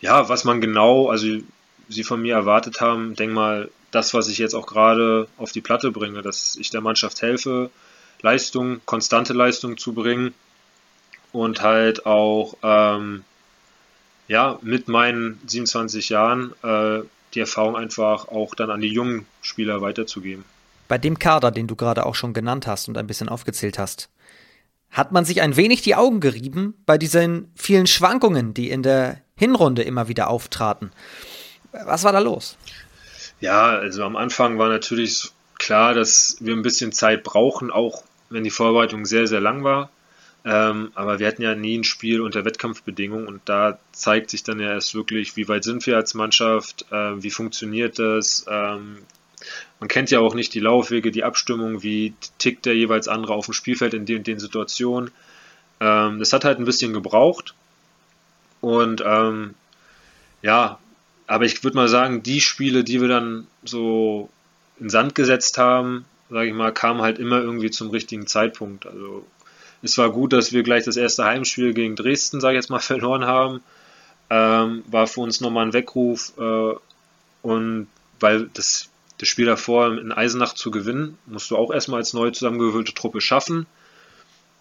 [0.00, 1.26] ja, was man genau, also
[1.88, 5.60] sie von mir erwartet haben, denk mal, das, was ich jetzt auch gerade auf die
[5.60, 7.70] Platte bringe, dass ich der Mannschaft helfe,
[8.22, 10.34] Leistung, konstante Leistung zu bringen
[11.32, 13.24] und halt auch ähm,
[14.28, 17.00] ja, mit meinen 27 Jahren äh,
[17.34, 20.44] die Erfahrung einfach auch dann an die jungen Spieler weiterzugeben.
[20.88, 24.08] Bei dem Kader, den du gerade auch schon genannt hast und ein bisschen aufgezählt hast,
[24.90, 29.20] hat man sich ein wenig die Augen gerieben bei diesen vielen Schwankungen, die in der
[29.36, 30.90] Hinrunde immer wieder auftraten.
[31.72, 32.56] Was war da los?
[33.40, 38.44] Ja, also am Anfang war natürlich klar, dass wir ein bisschen Zeit brauchen, auch wenn
[38.44, 39.90] die Vorbereitung sehr, sehr lang war.
[40.44, 44.60] Ähm, aber wir hatten ja nie ein Spiel unter Wettkampfbedingungen und da zeigt sich dann
[44.60, 48.46] ja erst wirklich, wie weit sind wir als Mannschaft, äh, wie funktioniert das.
[48.48, 48.98] Ähm,
[49.80, 53.46] man kennt ja auch nicht die Laufwege, die Abstimmung, wie tickt der jeweils andere auf
[53.46, 55.10] dem Spielfeld in den, den Situationen.
[55.80, 57.54] Ähm, das hat halt ein bisschen gebraucht.
[58.60, 59.54] Und ähm,
[60.42, 60.78] ja,
[61.26, 64.30] aber ich würde mal sagen, die Spiele, die wir dann so
[64.78, 68.86] in Sand gesetzt haben, sage ich mal, kamen halt immer irgendwie zum richtigen Zeitpunkt.
[68.86, 69.26] Also
[69.82, 72.78] es war gut, dass wir gleich das erste Heimspiel gegen Dresden, sage ich jetzt mal,
[72.80, 73.62] verloren haben.
[74.28, 76.32] Ähm, war für uns nochmal ein Weckruf.
[76.38, 76.74] Äh,
[77.42, 77.86] und
[78.18, 82.30] weil das, das Spiel davor in Eisenach zu gewinnen, musst du auch erstmal als neu
[82.30, 83.66] zusammengewürfelte Truppe schaffen.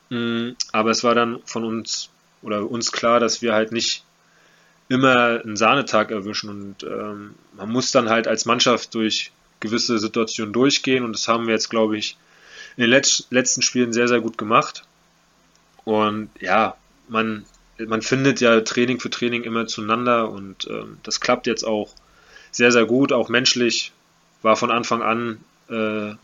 [0.09, 2.09] Mhm, aber es war dann von uns
[2.43, 4.03] oder uns klar, dass wir halt nicht
[4.87, 9.31] immer einen Sahnetag erwischen und ähm, man muss dann halt als Mannschaft durch
[9.65, 12.17] gewisse Situationen durchgehen und das haben wir jetzt, glaube ich,
[12.77, 14.83] in den letzten Spielen sehr, sehr gut gemacht.
[15.85, 16.75] Und ja,
[17.07, 17.45] man,
[17.77, 21.93] man findet ja Training für Training immer zueinander und ähm, das klappt jetzt auch
[22.51, 23.91] sehr, sehr gut, auch menschlich
[24.41, 25.39] war von Anfang an
[25.69, 26.15] äh,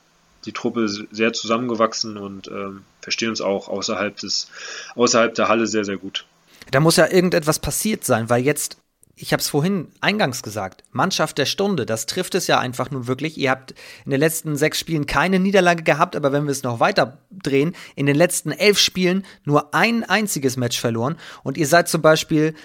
[0.46, 4.50] die Truppe sehr zusammengewachsen und ähm, verstehen uns auch außerhalb des,
[4.96, 6.26] außerhalb der Halle sehr, sehr gut.
[6.72, 8.78] Da muss ja irgendetwas passiert sein, weil jetzt
[9.16, 13.07] ich habe es vorhin eingangs gesagt, Mannschaft der Stunde, das trifft es ja einfach nun
[13.07, 13.38] wirklich.
[13.38, 13.74] Ihr habt
[14.05, 17.76] in den letzten sechs Spielen keine Niederlage gehabt, aber wenn wir es noch weiter drehen,
[17.95, 22.55] in den letzten elf Spielen nur ein einziges Match verloren und ihr seid zum Beispiel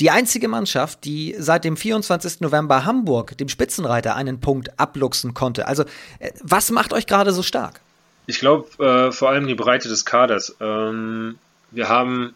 [0.00, 2.40] die einzige Mannschaft, die seit dem 24.
[2.40, 5.66] November Hamburg, dem Spitzenreiter, einen Punkt abluchsen konnte.
[5.66, 5.84] Also,
[6.20, 7.80] äh, was macht euch gerade so stark?
[8.26, 10.54] Ich glaube, äh, vor allem die Breite des Kaders.
[10.60, 11.38] Ähm,
[11.70, 12.34] wir haben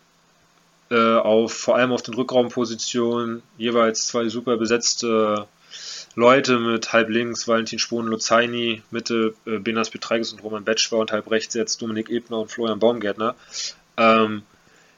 [0.93, 5.49] äh, auf, vor allem auf den Rückraumpositionen jeweils zwei super besetzte
[6.15, 11.11] Leute mit halb links Valentin Spohn, Luzaini, Mitte äh, Benas Petreikis und Roman Betschwer und
[11.11, 13.35] halb rechts jetzt Dominik Ebner und Florian Baumgärtner.
[13.97, 14.43] Ähm,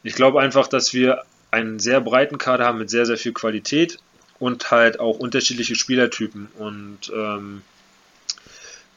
[0.03, 1.23] ich glaube einfach, dass wir
[1.53, 4.01] einen sehr breiten Kader haben mit sehr, sehr viel Qualität
[4.41, 6.49] und halt auch unterschiedliche Spielertypen.
[6.59, 7.63] Und ähm,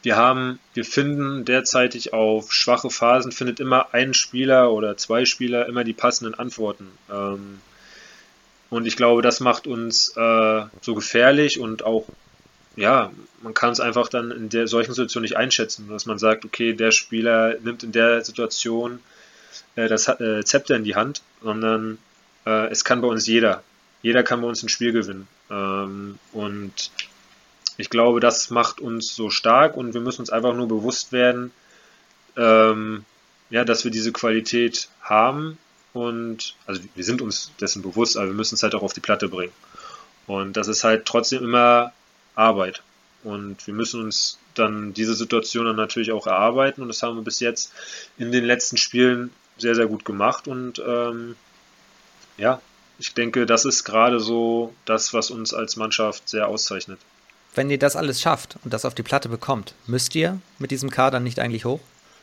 [0.02, 5.66] wir haben, wir finden derzeitig auf schwache Phasen, findet immer ein Spieler oder zwei Spieler
[5.66, 6.86] immer die passenden Antworten.
[7.10, 7.60] Ähm,
[8.70, 12.06] und ich glaube, das macht uns äh, so gefährlich und auch,
[12.76, 13.10] ja,
[13.42, 16.74] man kann es einfach dann in der solchen Situation nicht einschätzen, dass man sagt, okay,
[16.74, 19.00] der Spieler nimmt in der Situation
[19.74, 21.98] äh, das äh, Zepter in die Hand, sondern
[22.46, 23.62] äh, es kann bei uns jeder.
[24.02, 25.26] Jeder kann bei uns ein Spiel gewinnen.
[25.50, 26.90] Ähm, und
[27.78, 31.52] ich glaube, das macht uns so stark und wir müssen uns einfach nur bewusst werden,
[32.36, 33.04] ähm,
[33.50, 35.56] ja, dass wir diese Qualität haben
[35.94, 39.00] und also wir sind uns dessen bewusst, aber wir müssen es halt auch auf die
[39.00, 39.52] Platte bringen.
[40.26, 41.92] Und das ist halt trotzdem immer
[42.34, 42.82] Arbeit.
[43.22, 47.22] Und wir müssen uns dann diese Situation dann natürlich auch erarbeiten und das haben wir
[47.22, 47.72] bis jetzt
[48.18, 51.36] in den letzten Spielen sehr, sehr gut gemacht und ähm,
[52.36, 52.60] ja,
[52.98, 56.98] ich denke, das ist gerade so das, was uns als Mannschaft sehr auszeichnet.
[57.54, 60.90] Wenn ihr das alles schafft und das auf die Platte bekommt, müsst ihr mit diesem
[60.90, 61.80] Kader nicht eigentlich hoch?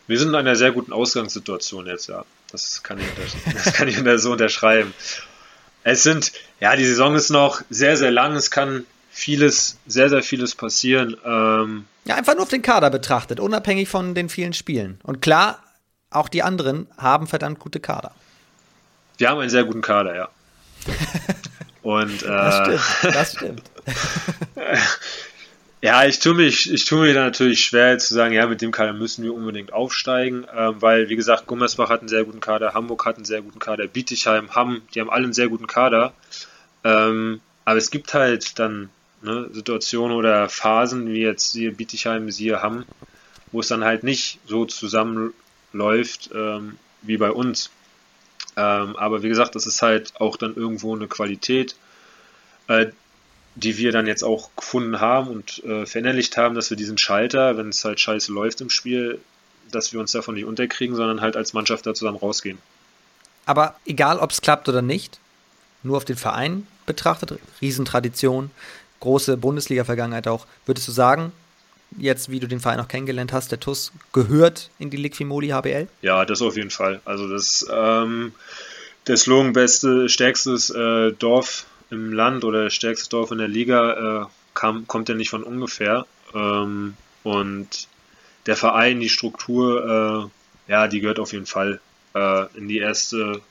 [0.07, 2.25] Wir sind in einer sehr guten Ausgangssituation jetzt, ja.
[2.51, 4.93] Das kann ich, das kann ich so unterschreiben.
[5.83, 8.35] Es sind, ja, die Saison ist noch sehr, sehr lang.
[8.35, 11.15] Es kann vieles, sehr, sehr vieles passieren.
[11.25, 14.99] Ähm, ja, einfach nur auf den Kader betrachtet, unabhängig von den vielen Spielen.
[15.03, 15.63] Und klar,
[16.09, 18.11] auch die anderen haben verdammt gute Kader.
[19.17, 20.29] Wir haben einen sehr guten Kader, ja.
[21.81, 23.63] Und, äh, das stimmt, das stimmt.
[25.85, 28.71] ja, ich tue mich, ich tue mir da natürlich schwer zu sagen, ja, mit dem
[28.71, 32.73] Kader müssen wir unbedingt aufsteigen, äh, weil, wie gesagt, Gummersbach hat einen sehr guten Kader,
[32.73, 36.13] Hamburg hat einen sehr guten Kader, Bietigheim, Hamm, die haben alle einen sehr guten Kader.
[36.83, 38.89] Ähm, aber es gibt halt dann
[39.21, 42.85] ne, Situationen oder Phasen, wie jetzt siehe Bietigheim, siehe Hamm,
[43.51, 47.69] wo es dann halt nicht so zusammenläuft ähm, wie bei uns.
[48.57, 51.75] Ähm, aber wie gesagt, das ist halt auch dann irgendwo eine Qualität,
[52.69, 52.87] äh,
[53.55, 57.57] die wir dann jetzt auch gefunden haben und äh, verinnerlicht haben, dass wir diesen Schalter,
[57.57, 59.19] wenn es halt scheiße läuft im Spiel,
[59.71, 62.57] dass wir uns davon nicht unterkriegen, sondern halt als Mannschaft da zusammen rausgehen.
[63.45, 65.19] Aber egal, ob es klappt oder nicht,
[65.83, 68.51] nur auf den Verein betrachtet, Riesentradition,
[68.99, 71.31] große Bundesliga-Vergangenheit auch, würdest du sagen,
[71.97, 75.87] jetzt, wie du den Verein auch kennengelernt hast, der TUS gehört in die Liquimoli HBL?
[76.01, 77.01] Ja, das auf jeden Fall.
[77.05, 78.33] Also das ähm,
[79.07, 84.25] der Slogan beste, stärkstes äh, Dorf im Land oder stärkstes Dorf in der Liga äh,
[84.53, 86.05] kam, kommt ja nicht von ungefähr.
[86.33, 87.87] Ähm, und
[88.45, 90.29] der Verein, die Struktur,
[90.67, 91.79] äh, ja, die gehört auf jeden Fall
[92.13, 93.41] äh, in die erste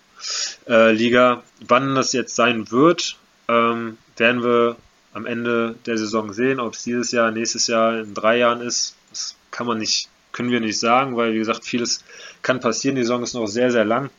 [0.68, 1.42] äh, Liga.
[1.66, 3.16] Wann das jetzt sein wird,
[3.48, 4.76] ähm, werden wir
[5.12, 8.96] am Ende der Saison sehen, ob es dieses Jahr, nächstes Jahr, in drei Jahren ist.
[9.10, 12.04] Das kann man nicht, können wir nicht sagen, weil wie gesagt, vieles
[12.42, 12.96] kann passieren.
[12.96, 14.10] Die Saison ist noch sehr, sehr lang.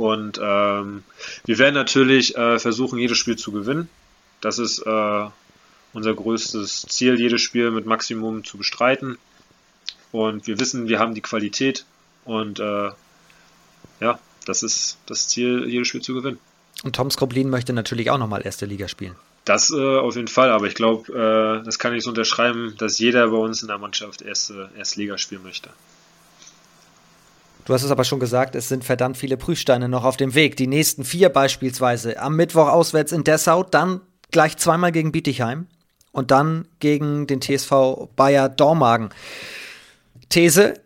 [0.00, 1.02] Und ähm,
[1.44, 3.90] wir werden natürlich äh, versuchen, jedes Spiel zu gewinnen.
[4.40, 5.26] Das ist äh,
[5.92, 9.18] unser größtes Ziel, jedes Spiel mit Maximum zu bestreiten.
[10.10, 11.84] Und wir wissen, wir haben die Qualität
[12.24, 12.88] und äh,
[14.00, 16.38] ja, das ist das Ziel, jedes Spiel zu gewinnen.
[16.82, 19.16] Und Tom Skroblin möchte natürlich auch nochmal erste Liga spielen.
[19.44, 22.98] Das äh, auf jeden Fall, aber ich glaube, äh, das kann ich so unterschreiben, dass
[22.98, 25.68] jeder bei uns in der Mannschaft erste, erste Liga spielen möchte.
[27.70, 30.56] Du hast es aber schon gesagt, es sind verdammt viele Prüfsteine noch auf dem Weg.
[30.56, 32.18] Die nächsten vier beispielsweise.
[32.18, 34.00] Am Mittwoch auswärts in Dessau, dann
[34.32, 35.68] gleich zweimal gegen Bietigheim
[36.10, 39.10] und dann gegen den TSV Bayer Dormagen.
[40.30, 40.80] These,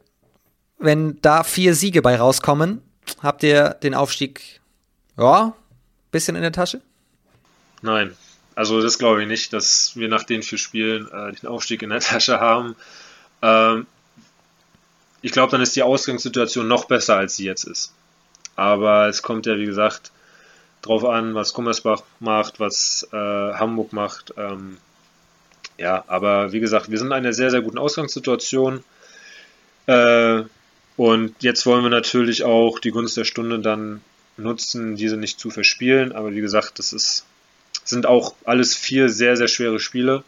[0.76, 2.82] wenn da vier Siege bei rauskommen,
[3.22, 4.60] habt ihr den Aufstieg,
[5.16, 5.54] ja,
[6.10, 6.82] bisschen in der Tasche?
[7.80, 8.14] Nein,
[8.56, 11.88] also das glaube ich nicht, dass wir nach den vier Spielen äh, den Aufstieg in
[11.88, 12.76] der Tasche haben.
[13.40, 13.86] Ähm,
[15.24, 17.94] ich glaube, dann ist die Ausgangssituation noch besser, als sie jetzt ist.
[18.56, 20.12] Aber es kommt ja, wie gesagt,
[20.82, 24.34] drauf an, was Gummersbach macht, was äh, Hamburg macht.
[24.36, 24.76] Ähm,
[25.78, 28.84] ja, aber wie gesagt, wir sind in einer sehr, sehr guten Ausgangssituation.
[29.86, 30.42] Äh,
[30.98, 34.02] und jetzt wollen wir natürlich auch die Gunst der Stunde dann
[34.36, 36.12] nutzen, diese nicht zu verspielen.
[36.12, 37.24] Aber wie gesagt, das ist
[37.82, 40.22] sind auch alles vier sehr, sehr schwere Spiele.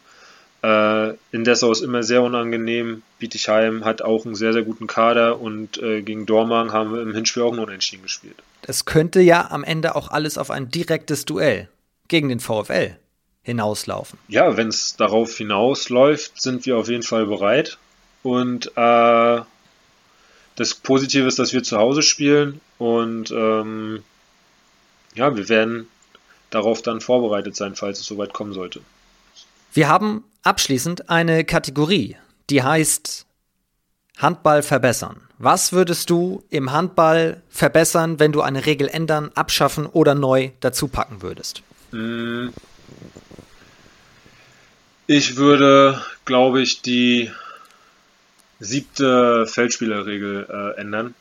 [0.63, 3.03] Äh, in Dessau ist immer sehr unangenehm.
[3.19, 7.13] Bietigheim hat auch einen sehr, sehr guten Kader und äh, gegen Dormagen haben wir im
[7.13, 8.37] Hinspiel auch nur unentschieden gespielt.
[8.63, 11.69] Es könnte ja am Ende auch alles auf ein direktes Duell
[12.07, 12.97] gegen den VfL
[13.43, 14.19] hinauslaufen.
[14.27, 17.77] Ja, wenn es darauf hinausläuft, sind wir auf jeden Fall bereit.
[18.23, 19.41] Und äh,
[20.55, 22.59] das Positive ist, dass wir zu Hause spielen.
[22.77, 24.03] Und ähm,
[25.15, 25.87] ja, wir werden
[26.49, 28.81] darauf dann vorbereitet sein, falls es soweit kommen sollte.
[29.77, 32.17] Wir haben abschließend eine Kategorie,
[32.49, 33.27] die heißt
[34.17, 35.21] Handball verbessern.
[35.37, 40.87] Was würdest du im Handball verbessern, wenn du eine Regel ändern, abschaffen oder neu dazu
[40.87, 41.61] packen würdest?
[41.91, 42.51] Hm.
[45.05, 47.29] Ich würde, glaube ich, die
[48.59, 51.13] siebte Feldspielerregel äh, ändern,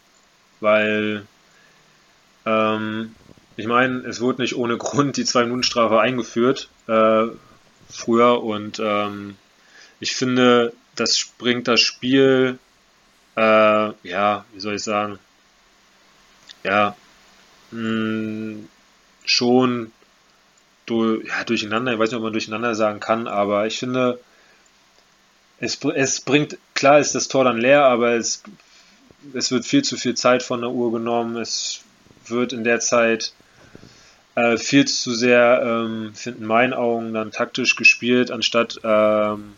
[0.60, 1.26] weil
[2.46, 3.14] ähm,
[3.58, 7.26] ich meine, es wurde nicht ohne Grund die Zwei-Minuten-Strafe eingeführt äh,
[7.90, 9.36] früher und ähm,
[10.00, 12.58] ich finde, das bringt das Spiel,
[13.36, 13.40] äh,
[14.02, 15.18] ja, wie soll ich sagen,
[16.64, 16.96] ja,
[17.70, 18.68] mh, hm,
[19.24, 19.92] schon
[20.86, 24.20] du, ja, durcheinander, ich weiß nicht, ob man durcheinander sagen kann, aber ich finde,
[25.58, 28.42] es, es bringt, klar ist das Tor dann leer, aber es,
[29.34, 31.80] es wird viel zu viel Zeit von der Uhr genommen, es
[32.26, 33.32] wird in der Zeit
[34.36, 39.54] äh, viel zu sehr, ähm, finden meinen Augen, dann taktisch gespielt, anstatt ähm,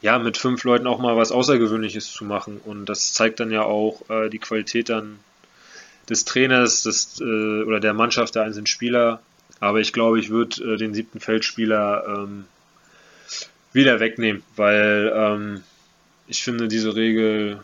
[0.00, 2.60] ja, mit fünf Leuten auch mal was Außergewöhnliches zu machen.
[2.64, 5.18] Und das zeigt dann ja auch äh, die Qualität dann
[6.08, 9.20] des Trainers des, äh, oder der Mannschaft der einzelnen Spieler.
[9.60, 12.46] Aber ich glaube, ich würde äh, den siebten Feldspieler ähm,
[13.72, 15.62] wieder wegnehmen, weil ähm,
[16.26, 17.60] ich finde, diese Regel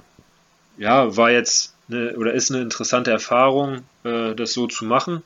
[0.77, 5.23] ja, war jetzt eine, oder ist eine interessante Erfahrung, äh, das so zu machen.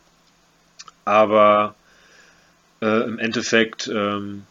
[1.04, 1.74] Aber
[2.80, 4.44] äh, im Endeffekt, ähm,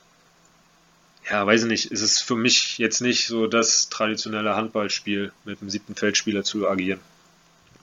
[1.29, 5.61] ja, weiß ich nicht, ist es für mich jetzt nicht so das traditionelle Handballspiel mit
[5.61, 6.99] dem siebten Feldspieler zu agieren.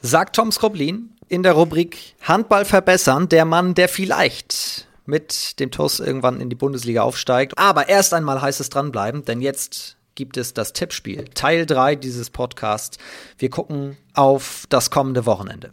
[0.01, 6.01] Sagt Tom Skroblin in der Rubrik Handball verbessern, der Mann, der vielleicht mit dem TUS
[6.01, 7.57] irgendwann in die Bundesliga aufsteigt.
[7.57, 11.25] Aber erst einmal heißt es dranbleiben, denn jetzt gibt es das Tippspiel.
[11.35, 12.99] Teil 3 dieses Podcasts.
[13.39, 15.71] Wir gucken auf das kommende Wochenende.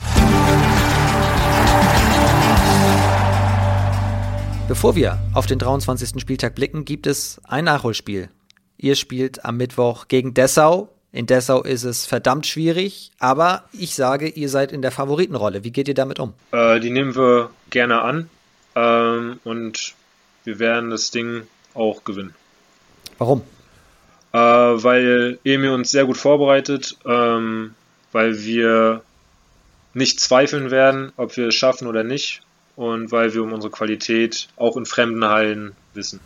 [4.68, 6.20] Bevor wir auf den 23.
[6.20, 8.30] Spieltag blicken, gibt es ein Nachholspiel.
[8.78, 10.90] Ihr spielt am Mittwoch gegen Dessau.
[11.12, 15.64] In Dessau ist es verdammt schwierig, aber ich sage, ihr seid in der Favoritenrolle.
[15.64, 16.34] Wie geht ihr damit um?
[16.52, 18.28] Äh, die nehmen wir gerne an
[18.76, 19.94] ähm, und
[20.46, 21.44] wir werden das Ding
[21.76, 22.34] auch gewinnen.
[23.20, 23.44] Warum?
[24.34, 27.76] Äh, weil Emil uns sehr gut vorbereitet, ähm,
[28.12, 29.04] weil wir
[29.94, 32.42] nicht zweifeln werden, ob wir es schaffen oder nicht
[32.76, 36.20] und weil wir um unsere Qualität auch in fremden Hallen wissen.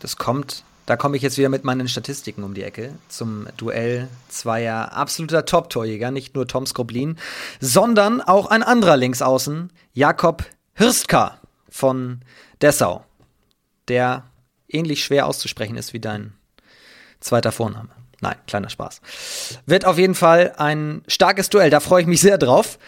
[0.00, 4.08] Das kommt, da komme ich jetzt wieder mit meinen Statistiken um die Ecke zum Duell
[4.28, 7.16] zweier absoluter Top-Torjäger, nicht nur Tom Skroblin,
[7.60, 10.44] sondern auch ein anderer Linksaußen, Jakob
[10.74, 12.20] Hirstka von
[12.60, 13.04] Dessau,
[13.88, 14.24] der
[14.68, 16.34] ähnlich schwer auszusprechen ist wie dein
[17.20, 17.90] zweiter Vorname.
[18.20, 19.00] Nein, kleiner Spaß.
[19.66, 22.78] Wird auf jeden Fall ein starkes Duell, da freue ich mich sehr drauf.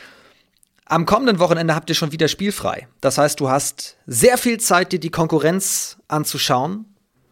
[0.88, 2.86] Am kommenden Wochenende habt ihr schon wieder spielfrei.
[3.00, 6.84] Das heißt, du hast sehr viel Zeit, dir die Konkurrenz anzuschauen.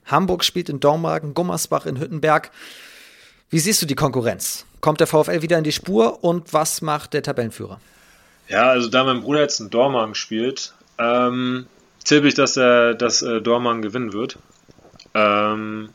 [0.07, 2.50] Hamburg spielt in Dormagen, Gummersbach in Hüttenberg.
[3.50, 4.66] Wie siehst du die Konkurrenz?
[4.80, 7.80] Kommt der VfL wieder in die Spur und was macht der Tabellenführer?
[8.48, 11.66] Ja, also da mein Bruder jetzt in Dormagen spielt, ähm,
[12.05, 14.36] tippe ich, dass er dass äh, Dormagen gewinnen wird.
[15.14, 15.90] Ähm,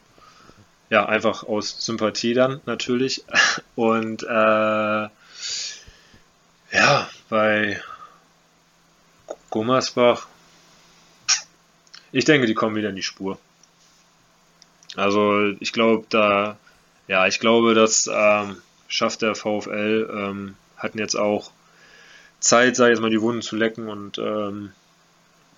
[0.90, 3.26] ja, einfach aus Sympathie dann natürlich.
[3.76, 5.10] Und äh,
[6.72, 7.82] ja, bei
[9.50, 10.28] Gummersbach,
[12.12, 13.38] ich denke, die kommen wieder in die Spur.
[14.96, 16.58] Also ich glaube, da,
[17.08, 18.58] ja, ich glaube, das ähm,
[18.88, 21.52] schafft der VfL, ähm, hatten jetzt auch
[22.40, 24.72] Zeit, ich jetzt mal, die Wunden zu lecken und ähm,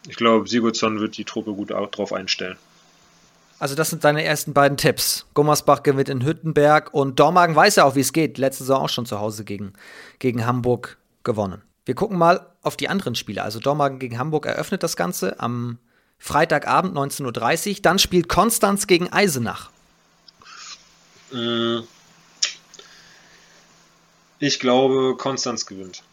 [0.07, 2.57] ich glaube, Sigurdsson wird die Truppe gut drauf einstellen.
[3.59, 5.27] Also das sind deine ersten beiden Tipps.
[5.35, 8.39] Gummersbach gewinnt in Hüttenberg und Dormagen weiß ja auch, wie es geht.
[8.39, 9.73] Letzte Saison auch schon zu Hause gegen,
[10.17, 11.61] gegen Hamburg gewonnen.
[11.85, 13.43] Wir gucken mal auf die anderen Spiele.
[13.43, 15.79] Also Dormagen gegen Hamburg eröffnet das Ganze am
[16.19, 17.81] Freitagabend 19.30 Uhr.
[17.81, 19.71] Dann spielt Konstanz gegen Eisenach.
[21.33, 21.79] Äh,
[24.39, 26.03] ich glaube, Konstanz gewinnt.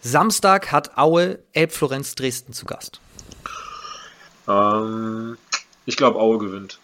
[0.00, 3.00] Samstag hat Aue Elbflorenz Dresden zu Gast.
[4.48, 5.38] Ähm,
[5.86, 6.78] ich glaube, Aue gewinnt.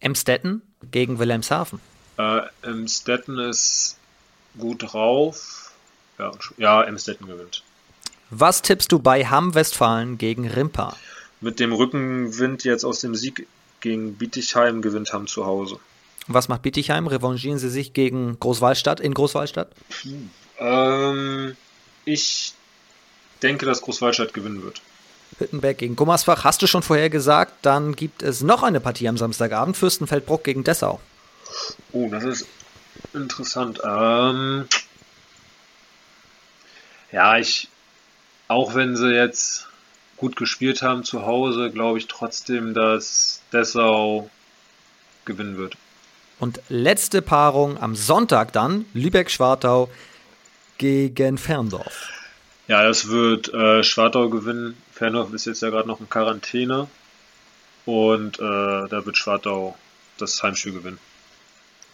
[0.00, 1.80] Emstetten gegen Wilhelmshaven.
[2.18, 3.96] Äh, Emstetten ist
[4.58, 5.67] gut drauf.
[6.18, 7.62] Ja, ja Emstetten gewinnt.
[8.30, 10.94] Was tippst du bei Hamm Westfalen gegen Rimpa?
[11.40, 13.46] Mit dem Rückenwind jetzt aus dem Sieg
[13.80, 15.78] gegen Bietigheim gewinnt Hamm zu Hause.
[16.26, 17.06] Was macht Bietigheim?
[17.06, 19.68] Revanchieren sie sich gegen Großwallstadt in Großwallstadt?
[20.58, 21.56] Ähm,
[22.04, 22.52] ich
[23.42, 24.82] denke, dass Großwallstadt gewinnen wird.
[25.38, 27.54] Hüttenberg gegen Gummersbach hast du schon vorher gesagt.
[27.62, 29.76] Dann gibt es noch eine Partie am Samstagabend.
[29.76, 31.00] Fürstenfeldbruck gegen Dessau.
[31.92, 32.46] Oh, das ist
[33.14, 33.80] interessant.
[33.84, 34.66] Ähm,
[37.12, 37.68] Ja, ich,
[38.48, 39.68] auch wenn sie jetzt
[40.16, 44.28] gut gespielt haben zu Hause, glaube ich trotzdem, dass Dessau
[45.24, 45.76] gewinnen wird.
[46.38, 49.88] Und letzte Paarung am Sonntag dann, Lübeck-Schwartau
[50.76, 52.10] gegen Ferndorf.
[52.68, 54.76] Ja, das wird äh, Schwartau gewinnen.
[54.92, 56.86] Ferndorf ist jetzt ja gerade noch in Quarantäne.
[57.86, 59.76] Und äh, da wird Schwartau
[60.18, 60.98] das Heimspiel gewinnen.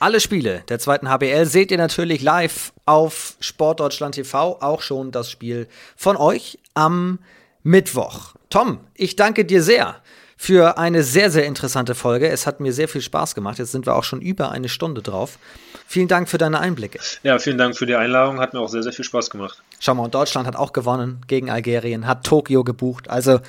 [0.05, 4.59] Alle Spiele der zweiten HBL seht ihr natürlich live auf Sportdeutschland TV.
[4.61, 7.21] Auch schon das Spiel von euch am
[7.63, 8.35] Mittwoch.
[8.51, 10.03] Tom, ich danke dir sehr
[10.37, 12.29] für eine sehr, sehr interessante Folge.
[12.29, 13.59] Es hat mir sehr viel Spaß gemacht.
[13.59, 15.39] Jetzt sind wir auch schon über eine Stunde drauf.
[15.87, 16.99] Vielen Dank für deine Einblicke.
[17.23, 18.41] Ja, vielen Dank für die Einladung.
[18.41, 19.63] Hat mir auch sehr, sehr viel Spaß gemacht.
[19.81, 23.09] Schau mal, und Deutschland hat auch gewonnen gegen Algerien, hat Tokio gebucht.
[23.09, 23.41] Also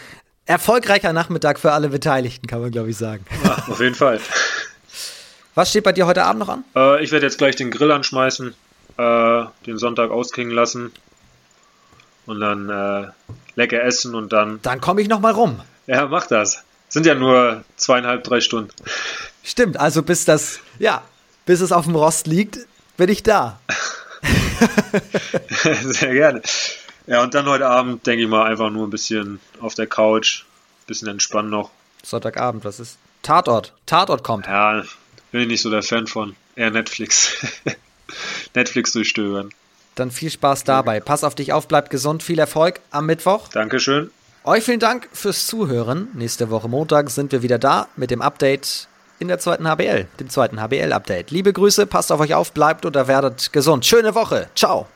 [0.46, 3.26] erfolgreicher Nachmittag für alle Beteiligten, kann man glaube ich sagen.
[3.44, 4.22] Ja, auf jeden Fall.
[5.56, 6.66] Was steht bei dir heute Abend noch an?
[6.76, 8.54] Äh, ich werde jetzt gleich den Grill anschmeißen,
[8.98, 10.92] äh, den Sonntag ausklingen lassen
[12.26, 13.08] und dann äh,
[13.56, 14.60] lecker essen und dann.
[14.62, 15.62] Dann komme ich noch mal rum.
[15.88, 16.64] Ja, mach das.
[16.90, 18.72] Sind ja nur zweieinhalb, drei Stunden.
[19.44, 21.04] Stimmt, also bis das, ja,
[21.46, 22.60] bis es auf dem Rost liegt,
[22.98, 23.60] bin ich da.
[25.84, 26.42] Sehr gerne.
[27.08, 30.44] Ja, und dann heute Abend, denke ich mal, einfach nur ein bisschen auf der Couch,
[30.44, 31.70] ein bisschen entspannen noch.
[32.04, 32.98] Sonntagabend, was ist?
[33.22, 33.74] Tatort.
[33.86, 34.48] Tatort kommt.
[34.48, 34.84] Ja,
[35.32, 36.36] bin ich nicht so der Fan von.
[36.56, 37.34] Eher Netflix.
[38.56, 39.50] Netflix durchstöbern.
[39.96, 41.00] Dann viel Spaß dabei.
[41.00, 43.48] Pass auf dich auf, bleib gesund, viel Erfolg am Mittwoch.
[43.50, 44.12] Dankeschön.
[44.44, 46.10] Euch vielen Dank fürs Zuhören.
[46.14, 50.30] Nächste Woche Montag sind wir wieder da mit dem Update in der zweiten HBL, dem
[50.30, 51.32] zweiten HBL-Update.
[51.32, 53.86] Liebe Grüße, passt auf euch auf, bleibt oder werdet gesund.
[53.86, 54.50] Schöne Woche.
[54.56, 54.88] Ciao.